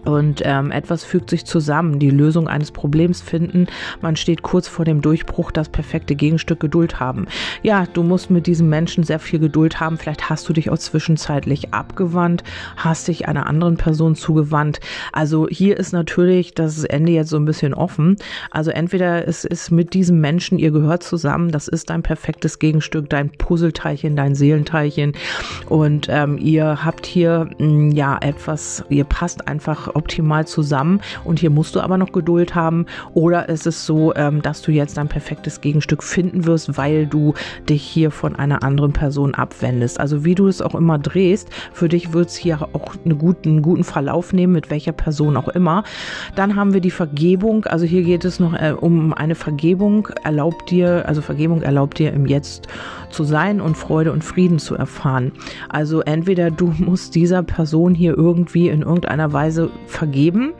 und 0.05 0.41
ähm, 0.45 0.71
etwas 0.71 1.03
fügt 1.03 1.29
sich 1.29 1.45
zusammen, 1.45 1.99
die 1.99 2.09
Lösung 2.09 2.47
eines 2.47 2.71
Problems 2.71 3.21
finden. 3.21 3.67
Man 4.01 4.15
steht 4.15 4.41
kurz 4.41 4.67
vor 4.67 4.85
dem 4.85 5.01
Durchbruch, 5.01 5.51
das 5.51 5.69
perfekte 5.69 6.15
Gegenstück 6.15 6.59
Geduld 6.59 6.99
haben. 6.99 7.27
Ja, 7.63 7.85
du 7.91 8.03
musst 8.03 8.29
mit 8.29 8.47
diesem 8.47 8.69
Menschen 8.69 9.03
sehr 9.03 9.19
viel 9.19 9.39
Geduld 9.39 9.79
haben. 9.79 9.97
Vielleicht 9.97 10.29
hast 10.29 10.47
du 10.47 10.53
dich 10.53 10.69
auch 10.69 10.77
zwischenzeitlich 10.77 11.73
abgewandt, 11.73 12.43
hast 12.77 13.07
dich 13.07 13.27
einer 13.27 13.47
anderen 13.47 13.77
Person 13.77 14.15
zugewandt. 14.15 14.79
Also 15.11 15.47
hier 15.49 15.77
ist 15.77 15.91
natürlich 15.91 16.53
das 16.53 16.83
Ende 16.83 17.11
jetzt 17.11 17.29
so 17.29 17.37
ein 17.37 17.45
bisschen 17.45 17.73
offen. 17.73 18.17
Also 18.51 18.71
entweder 18.71 19.27
es 19.27 19.45
ist 19.45 19.71
mit 19.71 19.93
diesem 19.93 20.19
Menschen, 20.21 20.59
ihr 20.59 20.71
gehört 20.71 21.03
zusammen, 21.03 21.51
das 21.51 21.67
ist 21.67 21.89
dein 21.89 22.03
perfektes 22.03 22.59
Gegenstück, 22.59 23.09
dein 23.09 23.29
Puzzleteilchen, 23.29 24.15
dein 24.15 24.35
Seelenteilchen. 24.35 25.13
Und 25.67 26.07
ähm, 26.09 26.37
ihr 26.37 26.83
habt 26.85 27.05
hier 27.05 27.49
mh, 27.57 27.67
mm, 27.67 27.91
ja 27.91 28.17
etwas, 28.21 28.83
ihr 28.89 29.03
passt 29.03 29.47
einfach 29.47 29.94
optimal 29.95 30.45
zusammen 30.45 31.01
und 31.23 31.39
hier 31.39 31.49
musst 31.49 31.75
du 31.75 31.81
aber 31.81 31.97
noch 31.97 32.11
Geduld 32.11 32.55
haben 32.55 32.85
oder 33.13 33.49
ist 33.49 33.65
es 33.65 33.85
so, 33.85 34.13
ähm, 34.15 34.41
dass 34.41 34.61
du 34.61 34.71
jetzt 34.71 34.97
ein 34.99 35.07
perfektes 35.07 35.61
Gegenstück 35.61 36.03
finden 36.03 36.45
wirst, 36.45 36.77
weil 36.77 37.07
du 37.07 37.33
dich 37.69 37.83
hier 37.83 38.11
von 38.11 38.35
einer 38.35 38.63
anderen 38.63 38.93
Person 38.93 39.33
abwendest. 39.33 39.99
Also 39.99 40.25
wie 40.25 40.35
du 40.35 40.47
es 40.47 40.61
auch 40.61 40.75
immer 40.75 40.99
drehst, 40.99 41.49
für 41.73 41.89
dich 41.89 42.13
wird 42.13 42.29
es 42.29 42.35
hier 42.35 42.61
auch 42.73 42.95
einen 43.03 43.17
guten, 43.17 43.49
einen 43.49 43.61
guten 43.61 43.83
Verlauf 43.83 44.33
nehmen, 44.33 44.53
mit 44.53 44.69
welcher 44.69 44.91
Person 44.91 45.37
auch 45.37 45.47
immer. 45.49 45.83
Dann 46.35 46.55
haben 46.55 46.73
wir 46.73 46.81
die 46.81 46.91
Vergebung, 46.91 47.65
also 47.65 47.85
hier 47.85 48.03
geht 48.03 48.25
es 48.25 48.39
noch 48.39 48.53
äh, 48.53 48.75
um 48.79 49.13
eine 49.13 49.35
Vergebung, 49.35 50.09
erlaubt 50.23 50.69
dir, 50.71 51.03
also 51.07 51.21
Vergebung 51.21 51.61
erlaubt 51.61 51.99
dir 51.99 52.13
im 52.13 52.25
Jetzt 52.25 52.67
zu 53.15 53.23
sein 53.23 53.61
und 53.61 53.77
Freude 53.77 54.11
und 54.11 54.23
Frieden 54.23 54.59
zu 54.59 54.75
erfahren. 54.75 55.31
Also 55.69 56.01
entweder 56.01 56.51
du 56.51 56.73
musst 56.77 57.15
dieser 57.15 57.43
Person 57.43 57.95
hier 57.95 58.17
irgendwie 58.17 58.67
in 58.67 58.81
irgendeiner 58.81 59.31
Weise 59.31 59.69
vergeben 59.87 60.53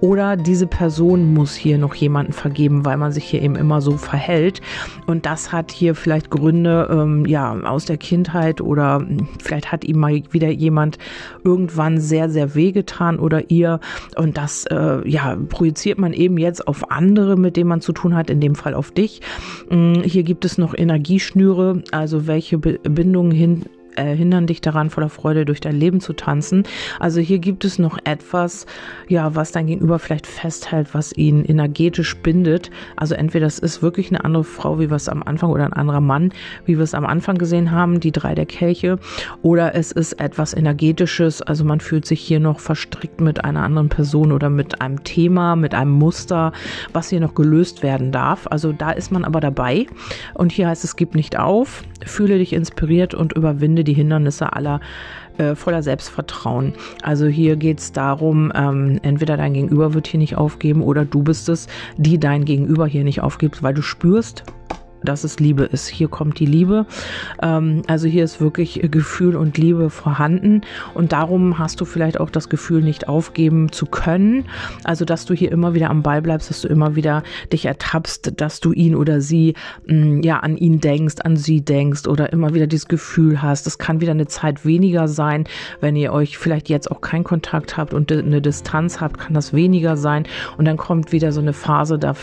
oder 0.00 0.36
diese 0.36 0.66
Person 0.66 1.32
muss 1.32 1.54
hier 1.54 1.78
noch 1.78 1.94
jemanden 1.94 2.32
vergeben, 2.32 2.84
weil 2.84 2.98
man 2.98 3.12
sich 3.12 3.24
hier 3.24 3.42
eben 3.42 3.56
immer 3.56 3.80
so 3.80 3.96
verhält. 3.96 4.60
Und 5.06 5.26
das 5.26 5.52
hat 5.52 5.72
hier 5.72 5.94
vielleicht 5.94 6.30
Gründe, 6.30 6.88
ähm, 6.90 7.24
ja, 7.26 7.52
aus 7.62 7.86
der 7.86 7.96
Kindheit 7.96 8.60
oder 8.60 9.04
vielleicht 9.42 9.72
hat 9.72 9.84
ihm 9.84 9.98
mal 9.98 10.22
wieder 10.30 10.50
jemand 10.50 10.98
irgendwann 11.44 11.98
sehr, 11.98 12.28
sehr 12.28 12.54
wehgetan 12.54 13.18
oder 13.18 13.50
ihr. 13.50 13.80
Und 14.16 14.36
das, 14.36 14.66
äh, 14.66 15.08
ja, 15.08 15.36
projiziert 15.48 15.98
man 15.98 16.12
eben 16.12 16.36
jetzt 16.36 16.68
auf 16.68 16.90
andere, 16.90 17.36
mit 17.36 17.56
denen 17.56 17.68
man 17.68 17.80
zu 17.80 17.92
tun 17.92 18.14
hat, 18.14 18.28
in 18.28 18.40
dem 18.40 18.54
Fall 18.54 18.74
auf 18.74 18.90
dich. 18.90 19.22
Mm, 19.70 20.00
hier 20.02 20.24
gibt 20.24 20.44
es 20.44 20.58
noch 20.58 20.74
Energieschnüre, 20.76 21.82
also 21.90 22.01
welche 22.26 22.58
Bindungen 22.58 23.32
hin 23.32 23.62
äh, 23.96 24.14
hindern 24.14 24.46
dich 24.46 24.60
daran, 24.60 24.90
voller 24.90 25.08
Freude 25.08 25.44
durch 25.44 25.60
dein 25.60 25.76
Leben 25.76 26.00
zu 26.00 26.12
tanzen. 26.12 26.64
Also 26.98 27.20
hier 27.20 27.38
gibt 27.38 27.64
es 27.64 27.78
noch 27.78 27.98
etwas, 28.04 28.66
ja, 29.08 29.34
was 29.34 29.52
dein 29.52 29.66
Gegenüber 29.66 29.98
vielleicht 29.98 30.26
festhält, 30.26 30.94
was 30.94 31.12
ihn 31.16 31.44
energetisch 31.44 32.16
bindet. 32.16 32.70
Also 32.96 33.14
entweder 33.14 33.46
es 33.46 33.58
ist 33.58 33.82
wirklich 33.82 34.10
eine 34.10 34.24
andere 34.24 34.44
Frau, 34.44 34.78
wie 34.78 34.90
wir 34.90 34.96
es 34.96 35.08
am 35.08 35.22
Anfang, 35.22 35.50
oder 35.50 35.64
ein 35.64 35.72
anderer 35.72 36.00
Mann, 36.00 36.32
wie 36.64 36.76
wir 36.76 36.84
es 36.84 36.94
am 36.94 37.06
Anfang 37.06 37.36
gesehen 37.38 37.70
haben, 37.70 38.00
die 38.00 38.12
drei 38.12 38.34
der 38.34 38.46
Kelche, 38.46 38.98
oder 39.42 39.74
es 39.74 39.92
ist 39.92 40.14
etwas 40.14 40.54
energetisches. 40.54 41.42
Also 41.42 41.64
man 41.64 41.80
fühlt 41.80 42.06
sich 42.06 42.20
hier 42.20 42.40
noch 42.40 42.60
verstrickt 42.60 43.20
mit 43.20 43.44
einer 43.44 43.62
anderen 43.62 43.88
Person 43.88 44.32
oder 44.32 44.50
mit 44.50 44.80
einem 44.80 45.04
Thema, 45.04 45.56
mit 45.56 45.74
einem 45.74 45.92
Muster, 45.92 46.52
was 46.92 47.08
hier 47.08 47.20
noch 47.20 47.34
gelöst 47.34 47.82
werden 47.82 48.12
darf. 48.12 48.46
Also 48.50 48.72
da 48.72 48.90
ist 48.90 49.12
man 49.12 49.24
aber 49.24 49.40
dabei. 49.40 49.86
Und 50.34 50.52
hier 50.52 50.68
heißt 50.68 50.84
es, 50.84 50.96
gib 50.96 51.14
nicht 51.14 51.38
auf, 51.38 51.82
fühle 52.04 52.38
dich 52.38 52.52
inspiriert 52.52 53.14
und 53.14 53.32
überwinde 53.32 53.81
Ende 53.82 53.84
die 53.84 53.94
Hindernisse 53.94 54.52
aller 54.52 54.80
äh, 55.38 55.54
voller 55.54 55.82
Selbstvertrauen. 55.82 56.74
Also 57.02 57.26
hier 57.26 57.56
geht 57.56 57.80
es 57.80 57.92
darum, 57.92 58.52
ähm, 58.54 59.00
entweder 59.02 59.36
dein 59.36 59.54
Gegenüber 59.54 59.94
wird 59.94 60.06
hier 60.06 60.18
nicht 60.18 60.36
aufgeben 60.36 60.82
oder 60.82 61.04
du 61.04 61.22
bist 61.22 61.48
es, 61.48 61.68
die 61.96 62.18
dein 62.18 62.44
Gegenüber 62.44 62.86
hier 62.86 63.02
nicht 63.02 63.22
aufgibt, 63.22 63.62
weil 63.62 63.74
du 63.74 63.82
spürst, 63.82 64.44
dass 65.04 65.24
es 65.24 65.40
Liebe 65.40 65.64
ist. 65.64 65.88
Hier 65.88 66.08
kommt 66.08 66.38
die 66.38 66.46
Liebe. 66.46 66.86
Ähm, 67.42 67.82
also 67.86 68.06
hier 68.08 68.24
ist 68.24 68.40
wirklich 68.40 68.80
Gefühl 68.90 69.36
und 69.36 69.58
Liebe 69.58 69.90
vorhanden 69.90 70.62
und 70.94 71.12
darum 71.12 71.58
hast 71.58 71.80
du 71.80 71.84
vielleicht 71.84 72.20
auch 72.20 72.30
das 72.30 72.48
Gefühl, 72.48 72.82
nicht 72.82 73.08
aufgeben 73.08 73.72
zu 73.72 73.86
können. 73.86 74.44
Also 74.84 75.04
dass 75.04 75.24
du 75.24 75.34
hier 75.34 75.52
immer 75.52 75.74
wieder 75.74 75.90
am 75.90 76.02
Ball 76.02 76.22
bleibst, 76.22 76.50
dass 76.50 76.60
du 76.60 76.68
immer 76.68 76.96
wieder 76.96 77.22
dich 77.52 77.66
ertappst, 77.66 78.40
dass 78.40 78.60
du 78.60 78.72
ihn 78.72 78.94
oder 78.94 79.20
sie 79.20 79.54
mh, 79.86 79.94
mm, 79.94 80.22
ja 80.22 80.38
an 80.40 80.56
ihn 80.56 80.80
denkst, 80.80 81.16
an 81.24 81.36
sie 81.36 81.62
denkst 81.62 82.06
oder 82.06 82.32
immer 82.32 82.54
wieder 82.54 82.66
dieses 82.66 82.88
Gefühl 82.88 83.42
hast. 83.42 83.66
Es 83.66 83.78
kann 83.78 84.00
wieder 84.00 84.12
eine 84.12 84.26
Zeit 84.26 84.64
weniger 84.64 85.08
sein, 85.08 85.44
wenn 85.80 85.96
ihr 85.96 86.12
euch 86.12 86.38
vielleicht 86.38 86.68
jetzt 86.68 86.90
auch 86.90 87.00
keinen 87.00 87.24
Kontakt 87.24 87.76
habt 87.76 87.94
und 87.94 88.12
eine 88.12 88.40
Distanz 88.40 89.00
habt, 89.00 89.18
kann 89.18 89.34
das 89.34 89.52
weniger 89.52 89.96
sein 89.96 90.24
und 90.58 90.64
dann 90.64 90.76
kommt 90.76 91.12
wieder 91.12 91.32
so 91.32 91.40
eine 91.40 91.52
Phase, 91.52 91.98
da 91.98 92.14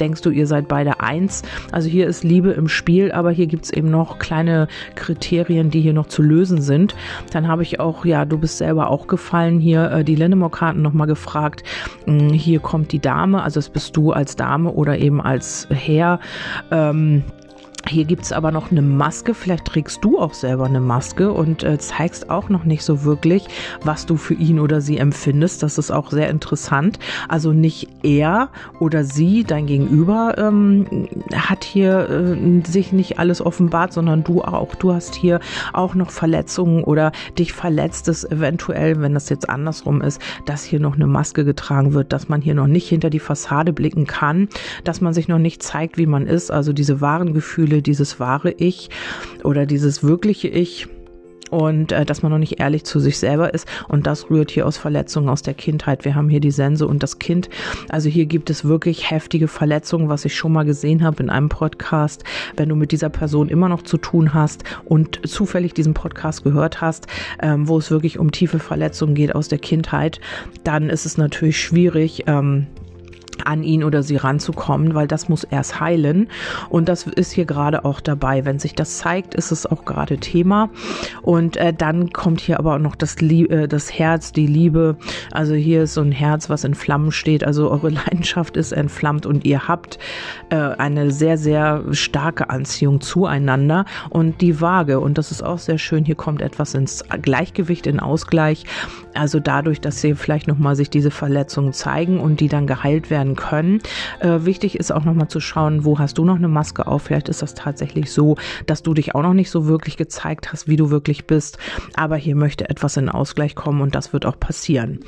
denkst 0.00 0.22
du, 0.22 0.30
ihr 0.30 0.46
seid 0.46 0.68
beide 0.68 1.00
eins. 1.00 1.42
Also 1.72 1.88
hier 1.88 2.06
ist 2.06 2.24
Liebe 2.24 2.50
im 2.50 2.68
Spiel, 2.68 3.12
aber 3.12 3.30
hier 3.30 3.46
gibt 3.46 3.64
es 3.66 3.72
eben 3.72 3.90
noch 3.90 4.18
kleine 4.18 4.68
Kriterien, 4.94 5.70
die 5.70 5.80
hier 5.80 5.92
noch 5.92 6.06
zu 6.06 6.22
lösen 6.22 6.60
sind. 6.60 6.94
Dann 7.32 7.48
habe 7.48 7.62
ich 7.62 7.80
auch, 7.80 8.04
ja, 8.04 8.24
du 8.24 8.38
bist 8.38 8.58
selber 8.58 8.90
auch 8.90 9.06
gefallen, 9.06 9.60
hier 9.60 9.90
äh, 9.90 10.04
die 10.04 10.16
Lennemore-Karten 10.16 10.82
nochmal 10.82 11.06
gefragt. 11.06 11.62
Hm, 12.06 12.30
hier 12.30 12.60
kommt 12.60 12.92
die 12.92 13.00
Dame, 13.00 13.42
also 13.42 13.58
das 13.58 13.68
bist 13.68 13.96
du 13.96 14.12
als 14.12 14.36
Dame 14.36 14.70
oder 14.72 14.98
eben 14.98 15.20
als 15.20 15.68
Herr. 15.70 16.20
Ähm, 16.70 17.22
hier 17.88 18.04
gibt 18.04 18.22
es 18.22 18.32
aber 18.32 18.52
noch 18.52 18.70
eine 18.70 18.82
Maske. 18.82 19.34
Vielleicht 19.34 19.64
trägst 19.64 20.04
du 20.04 20.18
auch 20.18 20.34
selber 20.34 20.66
eine 20.66 20.80
Maske 20.80 21.32
und 21.32 21.64
äh, 21.64 21.78
zeigst 21.78 22.30
auch 22.30 22.48
noch 22.48 22.64
nicht 22.64 22.84
so 22.84 23.04
wirklich, 23.04 23.46
was 23.82 24.06
du 24.06 24.16
für 24.16 24.34
ihn 24.34 24.60
oder 24.60 24.80
sie 24.80 24.98
empfindest. 24.98 25.62
Das 25.62 25.78
ist 25.78 25.90
auch 25.90 26.10
sehr 26.10 26.30
interessant. 26.30 26.98
Also 27.28 27.52
nicht 27.52 27.88
er 28.02 28.50
oder 28.80 29.04
sie, 29.04 29.44
dein 29.44 29.66
Gegenüber, 29.66 30.34
ähm, 30.38 31.08
hat 31.34 31.64
hier 31.64 32.08
äh, 32.08 32.66
sich 32.66 32.92
nicht 32.92 33.18
alles 33.18 33.44
offenbart, 33.44 33.92
sondern 33.92 34.24
du 34.24 34.42
auch. 34.42 34.74
Du 34.74 34.92
hast 34.92 35.14
hier 35.14 35.40
auch 35.72 35.94
noch 35.94 36.10
Verletzungen 36.10 36.84
oder 36.84 37.12
dich 37.38 37.52
verletzt 37.52 38.08
es 38.08 38.24
eventuell, 38.24 39.00
wenn 39.00 39.14
das 39.14 39.28
jetzt 39.28 39.48
andersrum 39.48 40.02
ist, 40.02 40.20
dass 40.44 40.64
hier 40.64 40.80
noch 40.80 40.96
eine 40.96 41.06
Maske 41.06 41.44
getragen 41.44 41.94
wird, 41.94 42.12
dass 42.12 42.28
man 42.28 42.40
hier 42.40 42.54
noch 42.54 42.66
nicht 42.66 42.88
hinter 42.88 43.10
die 43.10 43.18
Fassade 43.18 43.72
blicken 43.72 44.06
kann, 44.06 44.48
dass 44.84 45.00
man 45.00 45.14
sich 45.14 45.28
noch 45.28 45.38
nicht 45.38 45.62
zeigt, 45.62 45.98
wie 45.98 46.06
man 46.06 46.26
ist. 46.26 46.50
Also 46.50 46.72
diese 46.72 47.00
wahren 47.00 47.34
Gefühle 47.34 47.77
dieses 47.82 48.20
wahre 48.20 48.52
Ich 48.52 48.90
oder 49.44 49.66
dieses 49.66 50.02
wirkliche 50.02 50.48
Ich 50.48 50.88
und 51.50 51.92
äh, 51.92 52.04
dass 52.04 52.22
man 52.22 52.32
noch 52.32 52.38
nicht 52.38 52.60
ehrlich 52.60 52.84
zu 52.84 53.00
sich 53.00 53.18
selber 53.18 53.54
ist. 53.54 53.66
Und 53.88 54.06
das 54.06 54.30
rührt 54.30 54.50
hier 54.50 54.66
aus 54.66 54.76
Verletzungen 54.76 55.28
aus 55.28 55.42
der 55.42 55.54
Kindheit. 55.54 56.04
Wir 56.04 56.14
haben 56.14 56.28
hier 56.28 56.40
die 56.40 56.50
Sense 56.50 56.86
und 56.86 57.02
das 57.02 57.18
Kind. 57.18 57.48
Also 57.88 58.08
hier 58.08 58.26
gibt 58.26 58.50
es 58.50 58.64
wirklich 58.64 59.10
heftige 59.10 59.48
Verletzungen, 59.48 60.08
was 60.08 60.24
ich 60.24 60.36
schon 60.36 60.52
mal 60.52 60.64
gesehen 60.64 61.02
habe 61.02 61.22
in 61.22 61.30
einem 61.30 61.48
Podcast. 61.48 62.24
Wenn 62.56 62.68
du 62.68 62.74
mit 62.74 62.92
dieser 62.92 63.08
Person 63.08 63.48
immer 63.48 63.68
noch 63.68 63.82
zu 63.82 63.96
tun 63.96 64.34
hast 64.34 64.64
und 64.84 65.26
zufällig 65.26 65.74
diesen 65.74 65.94
Podcast 65.94 66.44
gehört 66.44 66.80
hast, 66.80 67.06
ähm, 67.40 67.68
wo 67.68 67.78
es 67.78 67.90
wirklich 67.90 68.18
um 68.18 68.30
tiefe 68.30 68.58
Verletzungen 68.58 69.14
geht 69.14 69.34
aus 69.34 69.48
der 69.48 69.58
Kindheit, 69.58 70.20
dann 70.64 70.90
ist 70.90 71.06
es 71.06 71.16
natürlich 71.16 71.60
schwierig. 71.60 72.24
Ähm, 72.26 72.66
an 73.46 73.62
ihn 73.62 73.84
oder 73.84 74.02
sie 74.02 74.16
ranzukommen, 74.16 74.94
weil 74.94 75.06
das 75.06 75.28
muss 75.28 75.44
erst 75.44 75.80
heilen. 75.80 76.28
Und 76.68 76.88
das 76.88 77.06
ist 77.06 77.32
hier 77.32 77.44
gerade 77.44 77.84
auch 77.84 78.00
dabei. 78.00 78.44
Wenn 78.44 78.58
sich 78.58 78.74
das 78.74 78.98
zeigt, 78.98 79.34
ist 79.34 79.50
es 79.50 79.66
auch 79.66 79.84
gerade 79.84 80.18
Thema. 80.18 80.70
Und 81.22 81.56
äh, 81.56 81.72
dann 81.72 82.10
kommt 82.10 82.40
hier 82.40 82.58
aber 82.58 82.74
auch 82.74 82.78
noch 82.78 82.96
das, 82.96 83.20
Lie 83.20 83.46
äh, 83.46 83.68
das 83.68 83.98
Herz, 83.98 84.32
die 84.32 84.46
Liebe. 84.46 84.96
Also 85.32 85.54
hier 85.54 85.84
ist 85.84 85.94
so 85.94 86.00
ein 86.00 86.12
Herz, 86.12 86.50
was 86.50 86.64
in 86.64 86.74
Flammen 86.74 87.12
steht. 87.12 87.44
Also 87.44 87.70
eure 87.70 87.88
Leidenschaft 87.90 88.56
ist 88.56 88.72
entflammt 88.72 89.26
und 89.26 89.44
ihr 89.44 89.68
habt 89.68 89.98
äh, 90.50 90.56
eine 90.56 91.10
sehr, 91.10 91.38
sehr 91.38 91.84
starke 91.92 92.50
Anziehung 92.50 93.00
zueinander. 93.00 93.84
Und 94.10 94.40
die 94.40 94.60
Waage, 94.60 95.00
und 95.00 95.18
das 95.18 95.30
ist 95.30 95.42
auch 95.42 95.58
sehr 95.58 95.78
schön, 95.78 96.04
hier 96.04 96.14
kommt 96.14 96.42
etwas 96.42 96.74
ins 96.74 97.04
Gleichgewicht, 97.22 97.86
in 97.86 98.00
Ausgleich. 98.00 98.64
Also 99.14 99.40
dadurch, 99.40 99.80
dass 99.80 100.00
sie 100.00 100.14
vielleicht 100.14 100.46
nochmal 100.48 100.76
sich 100.76 100.90
diese 100.90 101.10
Verletzungen 101.10 101.72
zeigen 101.72 102.20
und 102.20 102.40
die 102.40 102.48
dann 102.48 102.66
geheilt 102.66 103.10
werden 103.10 103.27
können. 103.36 103.80
Äh, 104.20 104.40
wichtig 104.40 104.78
ist 104.78 104.92
auch 104.92 105.04
nochmal 105.04 105.28
zu 105.28 105.40
schauen, 105.40 105.84
wo 105.84 105.98
hast 105.98 106.18
du 106.18 106.24
noch 106.24 106.36
eine 106.36 106.48
Maske 106.48 106.86
auf? 106.86 107.02
Vielleicht 107.02 107.28
ist 107.28 107.42
das 107.42 107.54
tatsächlich 107.54 108.12
so, 108.12 108.36
dass 108.66 108.82
du 108.82 108.94
dich 108.94 109.14
auch 109.14 109.22
noch 109.22 109.34
nicht 109.34 109.50
so 109.50 109.66
wirklich 109.66 109.96
gezeigt 109.96 110.52
hast, 110.52 110.68
wie 110.68 110.76
du 110.76 110.90
wirklich 110.90 111.26
bist. 111.26 111.58
Aber 111.94 112.16
hier 112.16 112.36
möchte 112.36 112.68
etwas 112.68 112.96
in 112.96 113.08
Ausgleich 113.08 113.54
kommen 113.54 113.80
und 113.80 113.94
das 113.94 114.12
wird 114.12 114.26
auch 114.26 114.38
passieren. 114.38 115.00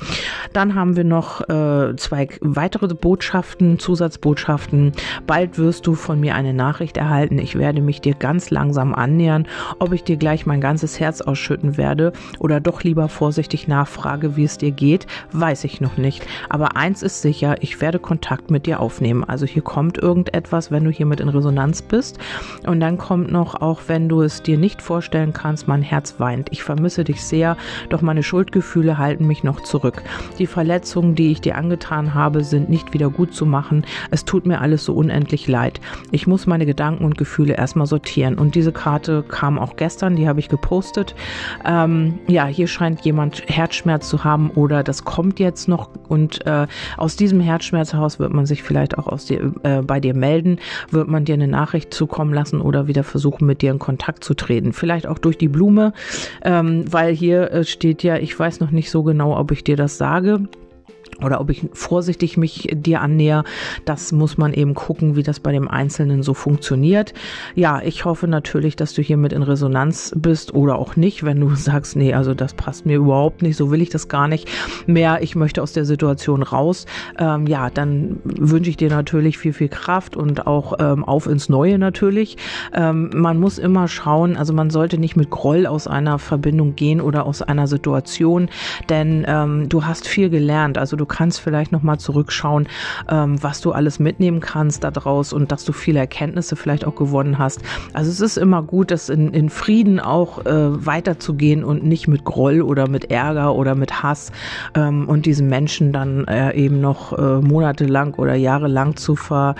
Dann 0.53 0.75
haben 0.75 0.95
wir 0.95 1.03
noch 1.03 1.41
äh, 1.49 1.95
zwei 1.95 2.27
weitere 2.41 2.87
Botschaften, 2.93 3.79
Zusatzbotschaften. 3.79 4.93
Bald 5.27 5.57
wirst 5.57 5.87
du 5.87 5.95
von 5.95 6.19
mir 6.19 6.35
eine 6.35 6.53
Nachricht 6.53 6.97
erhalten. 6.97 7.39
Ich 7.39 7.57
werde 7.57 7.81
mich 7.81 8.01
dir 8.01 8.13
ganz 8.13 8.49
langsam 8.49 8.93
annähern. 8.93 9.47
Ob 9.79 9.93
ich 9.93 10.03
dir 10.03 10.17
gleich 10.17 10.45
mein 10.45 10.61
ganzes 10.61 10.99
Herz 10.99 11.21
ausschütten 11.21 11.77
werde 11.77 12.13
oder 12.39 12.59
doch 12.59 12.83
lieber 12.83 13.09
vorsichtig 13.09 13.67
nachfrage, 13.67 14.35
wie 14.35 14.43
es 14.43 14.57
dir 14.57 14.71
geht, 14.71 15.07
weiß 15.31 15.63
ich 15.63 15.81
noch 15.81 15.97
nicht. 15.97 16.25
Aber 16.49 16.75
eins 16.75 17.03
ist 17.03 17.21
sicher, 17.21 17.55
ich 17.61 17.81
werde 17.81 17.99
Kontakt 18.11 18.51
mit 18.51 18.65
dir 18.65 18.81
aufnehmen. 18.81 19.23
Also 19.23 19.45
hier 19.45 19.61
kommt 19.61 19.97
irgendetwas, 19.97 20.69
wenn 20.69 20.83
du 20.83 20.91
hiermit 20.91 21.21
in 21.21 21.29
Resonanz 21.29 21.81
bist. 21.81 22.19
Und 22.67 22.81
dann 22.81 22.97
kommt 22.97 23.31
noch, 23.31 23.61
auch 23.61 23.83
wenn 23.87 24.09
du 24.09 24.21
es 24.21 24.43
dir 24.43 24.57
nicht 24.57 24.81
vorstellen 24.81 25.31
kannst, 25.31 25.69
mein 25.69 25.81
Herz 25.81 26.15
weint. 26.19 26.49
Ich 26.51 26.61
vermisse 26.61 27.05
dich 27.05 27.23
sehr, 27.23 27.55
doch 27.87 28.01
meine 28.01 28.21
Schuldgefühle 28.21 28.97
halten 28.97 29.27
mich 29.27 29.45
noch 29.45 29.61
zurück. 29.61 30.03
Die 30.39 30.45
Verletzungen, 30.45 31.15
die 31.15 31.31
ich 31.31 31.39
dir 31.39 31.55
angetan 31.55 32.13
habe, 32.13 32.43
sind 32.43 32.69
nicht 32.69 32.93
wieder 32.93 33.09
gut 33.09 33.33
zu 33.33 33.45
machen. 33.45 33.85
Es 34.09 34.25
tut 34.25 34.45
mir 34.45 34.59
alles 34.59 34.83
so 34.83 34.93
unendlich 34.93 35.47
leid. 35.47 35.79
Ich 36.11 36.27
muss 36.27 36.47
meine 36.47 36.65
Gedanken 36.65 37.05
und 37.05 37.17
Gefühle 37.17 37.53
erstmal 37.53 37.87
sortieren. 37.87 38.37
Und 38.37 38.55
diese 38.55 38.73
Karte 38.73 39.23
kam 39.23 39.57
auch 39.57 39.77
gestern, 39.77 40.17
die 40.17 40.27
habe 40.27 40.41
ich 40.41 40.49
gepostet. 40.49 41.15
Ähm, 41.63 42.19
ja, 42.27 42.45
hier 42.45 42.67
scheint 42.67 43.05
jemand 43.05 43.43
Herzschmerz 43.47 44.09
zu 44.09 44.25
haben 44.25 44.49
oder 44.51 44.83
das 44.83 45.05
kommt 45.05 45.39
jetzt 45.39 45.69
noch. 45.69 45.89
Und 46.09 46.45
äh, 46.45 46.67
aus 46.97 47.15
diesem 47.15 47.39
Herzschmerz 47.39 47.93
heraus 48.01 48.19
wird 48.19 48.33
man 48.33 48.45
sich 48.45 48.63
vielleicht 48.63 48.97
auch 48.97 49.07
aus 49.07 49.25
dir, 49.25 49.53
äh, 49.63 49.81
bei 49.81 49.99
dir 49.99 50.13
melden, 50.13 50.57
wird 50.89 51.07
man 51.07 51.23
dir 51.25 51.35
eine 51.35 51.47
Nachricht 51.47 51.93
zukommen 51.93 52.33
lassen 52.33 52.59
oder 52.59 52.87
wieder 52.87 53.03
versuchen, 53.03 53.45
mit 53.45 53.61
dir 53.61 53.71
in 53.71 53.79
Kontakt 53.79 54.23
zu 54.23 54.33
treten. 54.33 54.73
Vielleicht 54.73 55.07
auch 55.07 55.19
durch 55.19 55.37
die 55.37 55.47
Blume, 55.47 55.93
ähm, 56.43 56.85
weil 56.91 57.13
hier 57.13 57.51
äh, 57.51 57.63
steht 57.63 58.03
ja, 58.03 58.17
ich 58.17 58.37
weiß 58.37 58.59
noch 58.59 58.71
nicht 58.71 58.89
so 58.89 59.03
genau, 59.03 59.37
ob 59.37 59.51
ich 59.51 59.63
dir 59.63 59.77
das 59.77 59.97
sage 59.97 60.47
oder 61.23 61.39
ob 61.41 61.49
ich 61.49 61.67
vorsichtig 61.73 62.37
mich 62.37 62.67
dir 62.71 63.01
annäher, 63.01 63.43
das 63.85 64.11
muss 64.11 64.37
man 64.37 64.53
eben 64.53 64.73
gucken, 64.73 65.15
wie 65.15 65.23
das 65.23 65.39
bei 65.39 65.51
dem 65.51 65.67
Einzelnen 65.67 66.23
so 66.23 66.33
funktioniert. 66.33 67.13
Ja, 67.55 67.81
ich 67.81 68.05
hoffe 68.05 68.27
natürlich, 68.27 68.75
dass 68.75 68.93
du 68.93 69.01
hiermit 69.01 69.33
in 69.33 69.43
Resonanz 69.43 70.13
bist 70.15 70.53
oder 70.53 70.77
auch 70.77 70.95
nicht, 70.95 71.23
wenn 71.23 71.39
du 71.39 71.49
sagst, 71.55 71.95
nee, 71.95 72.13
also 72.13 72.33
das 72.33 72.53
passt 72.53 72.85
mir 72.85 72.97
überhaupt 72.97 73.41
nicht, 73.41 73.57
so 73.57 73.71
will 73.71 73.81
ich 73.81 73.89
das 73.89 74.07
gar 74.07 74.27
nicht 74.27 74.49
mehr, 74.87 75.21
ich 75.21 75.35
möchte 75.35 75.61
aus 75.61 75.73
der 75.73 75.85
Situation 75.85 76.43
raus. 76.43 76.85
Ähm, 77.17 77.47
ja, 77.47 77.69
dann 77.69 78.19
wünsche 78.23 78.69
ich 78.69 78.77
dir 78.77 78.89
natürlich 78.89 79.37
viel, 79.37 79.53
viel 79.53 79.69
Kraft 79.69 80.15
und 80.15 80.47
auch 80.47 80.73
ähm, 80.79 81.03
auf 81.03 81.27
ins 81.27 81.49
Neue 81.49 81.77
natürlich. 81.77 82.37
Ähm, 82.73 83.11
man 83.13 83.39
muss 83.39 83.57
immer 83.57 83.87
schauen, 83.87 84.37
also 84.37 84.53
man 84.53 84.69
sollte 84.69 84.97
nicht 84.97 85.15
mit 85.15 85.29
Groll 85.29 85.65
aus 85.65 85.87
einer 85.87 86.19
Verbindung 86.19 86.75
gehen 86.75 87.01
oder 87.01 87.25
aus 87.25 87.41
einer 87.41 87.67
Situation, 87.67 88.49
denn 88.89 89.25
ähm, 89.27 89.69
du 89.69 89.85
hast 89.85 90.07
viel 90.07 90.29
gelernt, 90.29 90.77
also 90.77 90.95
du 90.95 91.05
kannst 91.11 91.41
vielleicht 91.41 91.71
nochmal 91.71 91.99
zurückschauen, 91.99 92.67
ähm, 93.09 93.41
was 93.43 93.61
du 93.61 93.71
alles 93.71 93.99
mitnehmen 93.99 94.39
kannst 94.39 94.83
daraus 94.83 95.33
und 95.33 95.51
dass 95.51 95.65
du 95.65 95.73
viele 95.73 95.99
Erkenntnisse 95.99 96.55
vielleicht 96.55 96.85
auch 96.85 96.95
gewonnen 96.95 97.37
hast. 97.37 97.59
Also 97.93 98.09
es 98.09 98.21
ist 98.21 98.37
immer 98.37 98.63
gut, 98.63 98.89
das 98.89 99.09
in, 99.09 99.33
in 99.33 99.49
Frieden 99.49 99.99
auch 99.99 100.45
äh, 100.45 100.85
weiterzugehen 100.85 101.63
und 101.63 101.83
nicht 101.83 102.07
mit 102.07 102.23
Groll 102.23 102.61
oder 102.61 102.87
mit 102.87 103.11
Ärger 103.11 103.53
oder 103.55 103.75
mit 103.75 104.01
Hass 104.01 104.31
ähm, 104.73 105.07
und 105.07 105.25
diesen 105.25 105.47
Menschen 105.47 105.91
dann 105.91 106.25
äh, 106.25 106.53
eben 106.55 106.81
noch 106.81 107.17
äh, 107.17 107.41
monatelang 107.41 108.13
oder 108.15 108.35
jahrelang 108.35 108.95
zu 108.95 109.15
ver, 109.15 109.55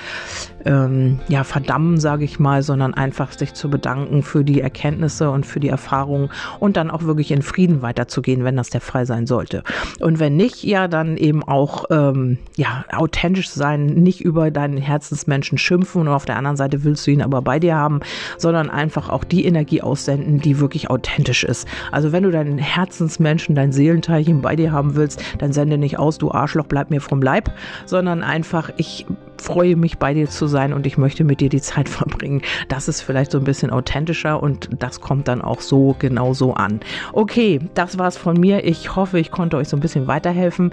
ähm, 0.65 1.19
ja, 1.27 1.43
verdammen, 1.43 1.99
sage 1.99 2.23
ich 2.23 2.39
mal, 2.39 2.63
sondern 2.63 2.93
einfach 2.93 3.31
sich 3.33 3.53
zu 3.53 3.69
bedanken 3.69 4.23
für 4.23 4.43
die 4.43 4.61
Erkenntnisse 4.61 5.29
und 5.29 5.45
für 5.45 5.59
die 5.59 5.69
Erfahrungen 5.69 6.29
und 6.59 6.77
dann 6.77 6.91
auch 6.91 7.03
wirklich 7.03 7.31
in 7.31 7.41
Frieden 7.41 7.81
weiterzugehen, 7.81 8.43
wenn 8.43 8.55
das 8.55 8.69
der 8.69 8.81
Fall 8.81 9.05
sein 9.05 9.27
sollte. 9.27 9.63
Und 9.99 10.19
wenn 10.19 10.35
nicht, 10.37 10.63
ja, 10.63 10.87
dann 10.87 11.17
eben 11.31 11.43
auch 11.43 11.85
ähm, 11.91 12.37
ja, 12.57 12.83
authentisch 12.91 13.49
sein, 13.49 13.85
nicht 13.85 14.19
über 14.19 14.51
deinen 14.51 14.75
Herzensmenschen 14.75 15.57
schimpfen 15.57 16.01
und 16.01 16.07
auf 16.09 16.25
der 16.25 16.35
anderen 16.35 16.57
Seite 16.57 16.83
willst 16.83 17.07
du 17.07 17.11
ihn 17.11 17.21
aber 17.21 17.41
bei 17.41 17.57
dir 17.57 17.75
haben, 17.75 18.01
sondern 18.37 18.69
einfach 18.69 19.07
auch 19.07 19.23
die 19.23 19.45
Energie 19.45 19.81
aussenden, 19.81 20.41
die 20.41 20.59
wirklich 20.59 20.89
authentisch 20.89 21.45
ist. 21.45 21.69
Also 21.93 22.11
wenn 22.11 22.23
du 22.23 22.31
deinen 22.31 22.57
Herzensmenschen, 22.57 23.55
dein 23.55 23.71
Seelenteilchen 23.71 24.41
bei 24.41 24.57
dir 24.57 24.73
haben 24.73 24.95
willst, 24.95 25.23
dann 25.39 25.53
sende 25.53 25.77
nicht 25.77 25.97
aus, 25.97 26.17
du 26.17 26.31
Arschloch, 26.31 26.65
bleib 26.65 26.89
mir 26.89 26.99
vom 26.99 27.21
Leib, 27.21 27.53
sondern 27.85 28.23
einfach, 28.23 28.69
ich 28.75 29.05
freue 29.41 29.75
mich 29.75 29.97
bei 29.97 30.13
dir 30.13 30.30
zu 30.30 30.47
sein 30.47 30.73
und 30.73 30.86
ich 30.86 30.97
möchte 30.97 31.23
mit 31.23 31.41
dir 31.41 31.49
die 31.49 31.62
Zeit 31.62 31.89
verbringen. 31.89 32.41
Das 32.67 32.88
ist 32.88 33.01
vielleicht 33.01 33.32
so 33.32 33.38
ein 33.38 33.43
bisschen 33.43 33.71
authentischer 33.71 34.41
und 34.41 34.69
das 34.80 35.01
kommt 35.01 35.27
dann 35.27 35.41
auch 35.41 35.62
so 35.62 35.95
genau 35.99 36.34
so 36.34 36.54
an. 36.54 36.80
Okay, 37.13 37.60
das 37.73 37.97
war's 37.97 38.17
von 38.17 38.39
mir. 38.39 38.63
Ich 38.63 38.95
hoffe, 38.95 39.19
ich 39.19 39.32
konnte 39.32 39.58
euch 39.58 39.67
so 39.67 39.77
ein 39.77 39.82
bisschen 39.82 40.08
weiterhelfen. 40.08 40.71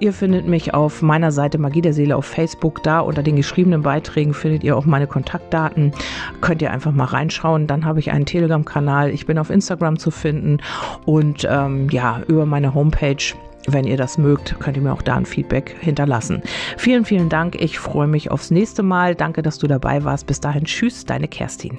Ihr 0.00 0.12
findet 0.12 0.46
mich 0.46 0.74
auf 0.74 1.02
meiner 1.02 1.32
Seite 1.32 1.58
Magie 1.58 1.80
der 1.80 1.92
Seele 1.92 2.16
auf 2.16 2.26
Facebook. 2.26 2.82
Da 2.82 3.00
unter 3.00 3.22
den 3.22 3.36
geschriebenen 3.36 3.82
Beiträgen 3.82 4.34
findet 4.34 4.64
ihr 4.64 4.76
auch 4.76 4.84
meine 4.84 5.06
Kontaktdaten. 5.06 5.92
Könnt 6.40 6.62
ihr 6.62 6.70
einfach 6.70 6.92
mal 6.92 7.04
reinschauen. 7.04 7.66
Dann 7.66 7.84
habe 7.84 8.00
ich 8.00 8.10
einen 8.10 8.26
Telegram-Kanal. 8.26 9.10
Ich 9.10 9.26
bin 9.26 9.38
auf 9.38 9.50
Instagram 9.50 9.98
zu 9.98 10.10
finden 10.10 10.58
und 11.04 11.46
ähm, 11.48 11.88
ja, 11.90 12.20
über 12.28 12.46
meine 12.46 12.74
Homepage 12.74 13.16
wenn 13.72 13.84
ihr 13.84 13.96
das 13.96 14.18
mögt, 14.18 14.58
könnt 14.60 14.76
ihr 14.76 14.82
mir 14.82 14.92
auch 14.92 15.02
da 15.02 15.16
ein 15.16 15.26
Feedback 15.26 15.76
hinterlassen. 15.80 16.42
Vielen, 16.76 17.04
vielen 17.04 17.28
Dank. 17.28 17.54
Ich 17.60 17.78
freue 17.78 18.06
mich 18.06 18.30
aufs 18.30 18.50
nächste 18.50 18.82
Mal. 18.82 19.14
Danke, 19.14 19.42
dass 19.42 19.58
du 19.58 19.66
dabei 19.66 20.04
warst. 20.04 20.26
Bis 20.26 20.40
dahin, 20.40 20.64
tschüss, 20.64 21.04
deine 21.04 21.28
Kerstin. 21.28 21.78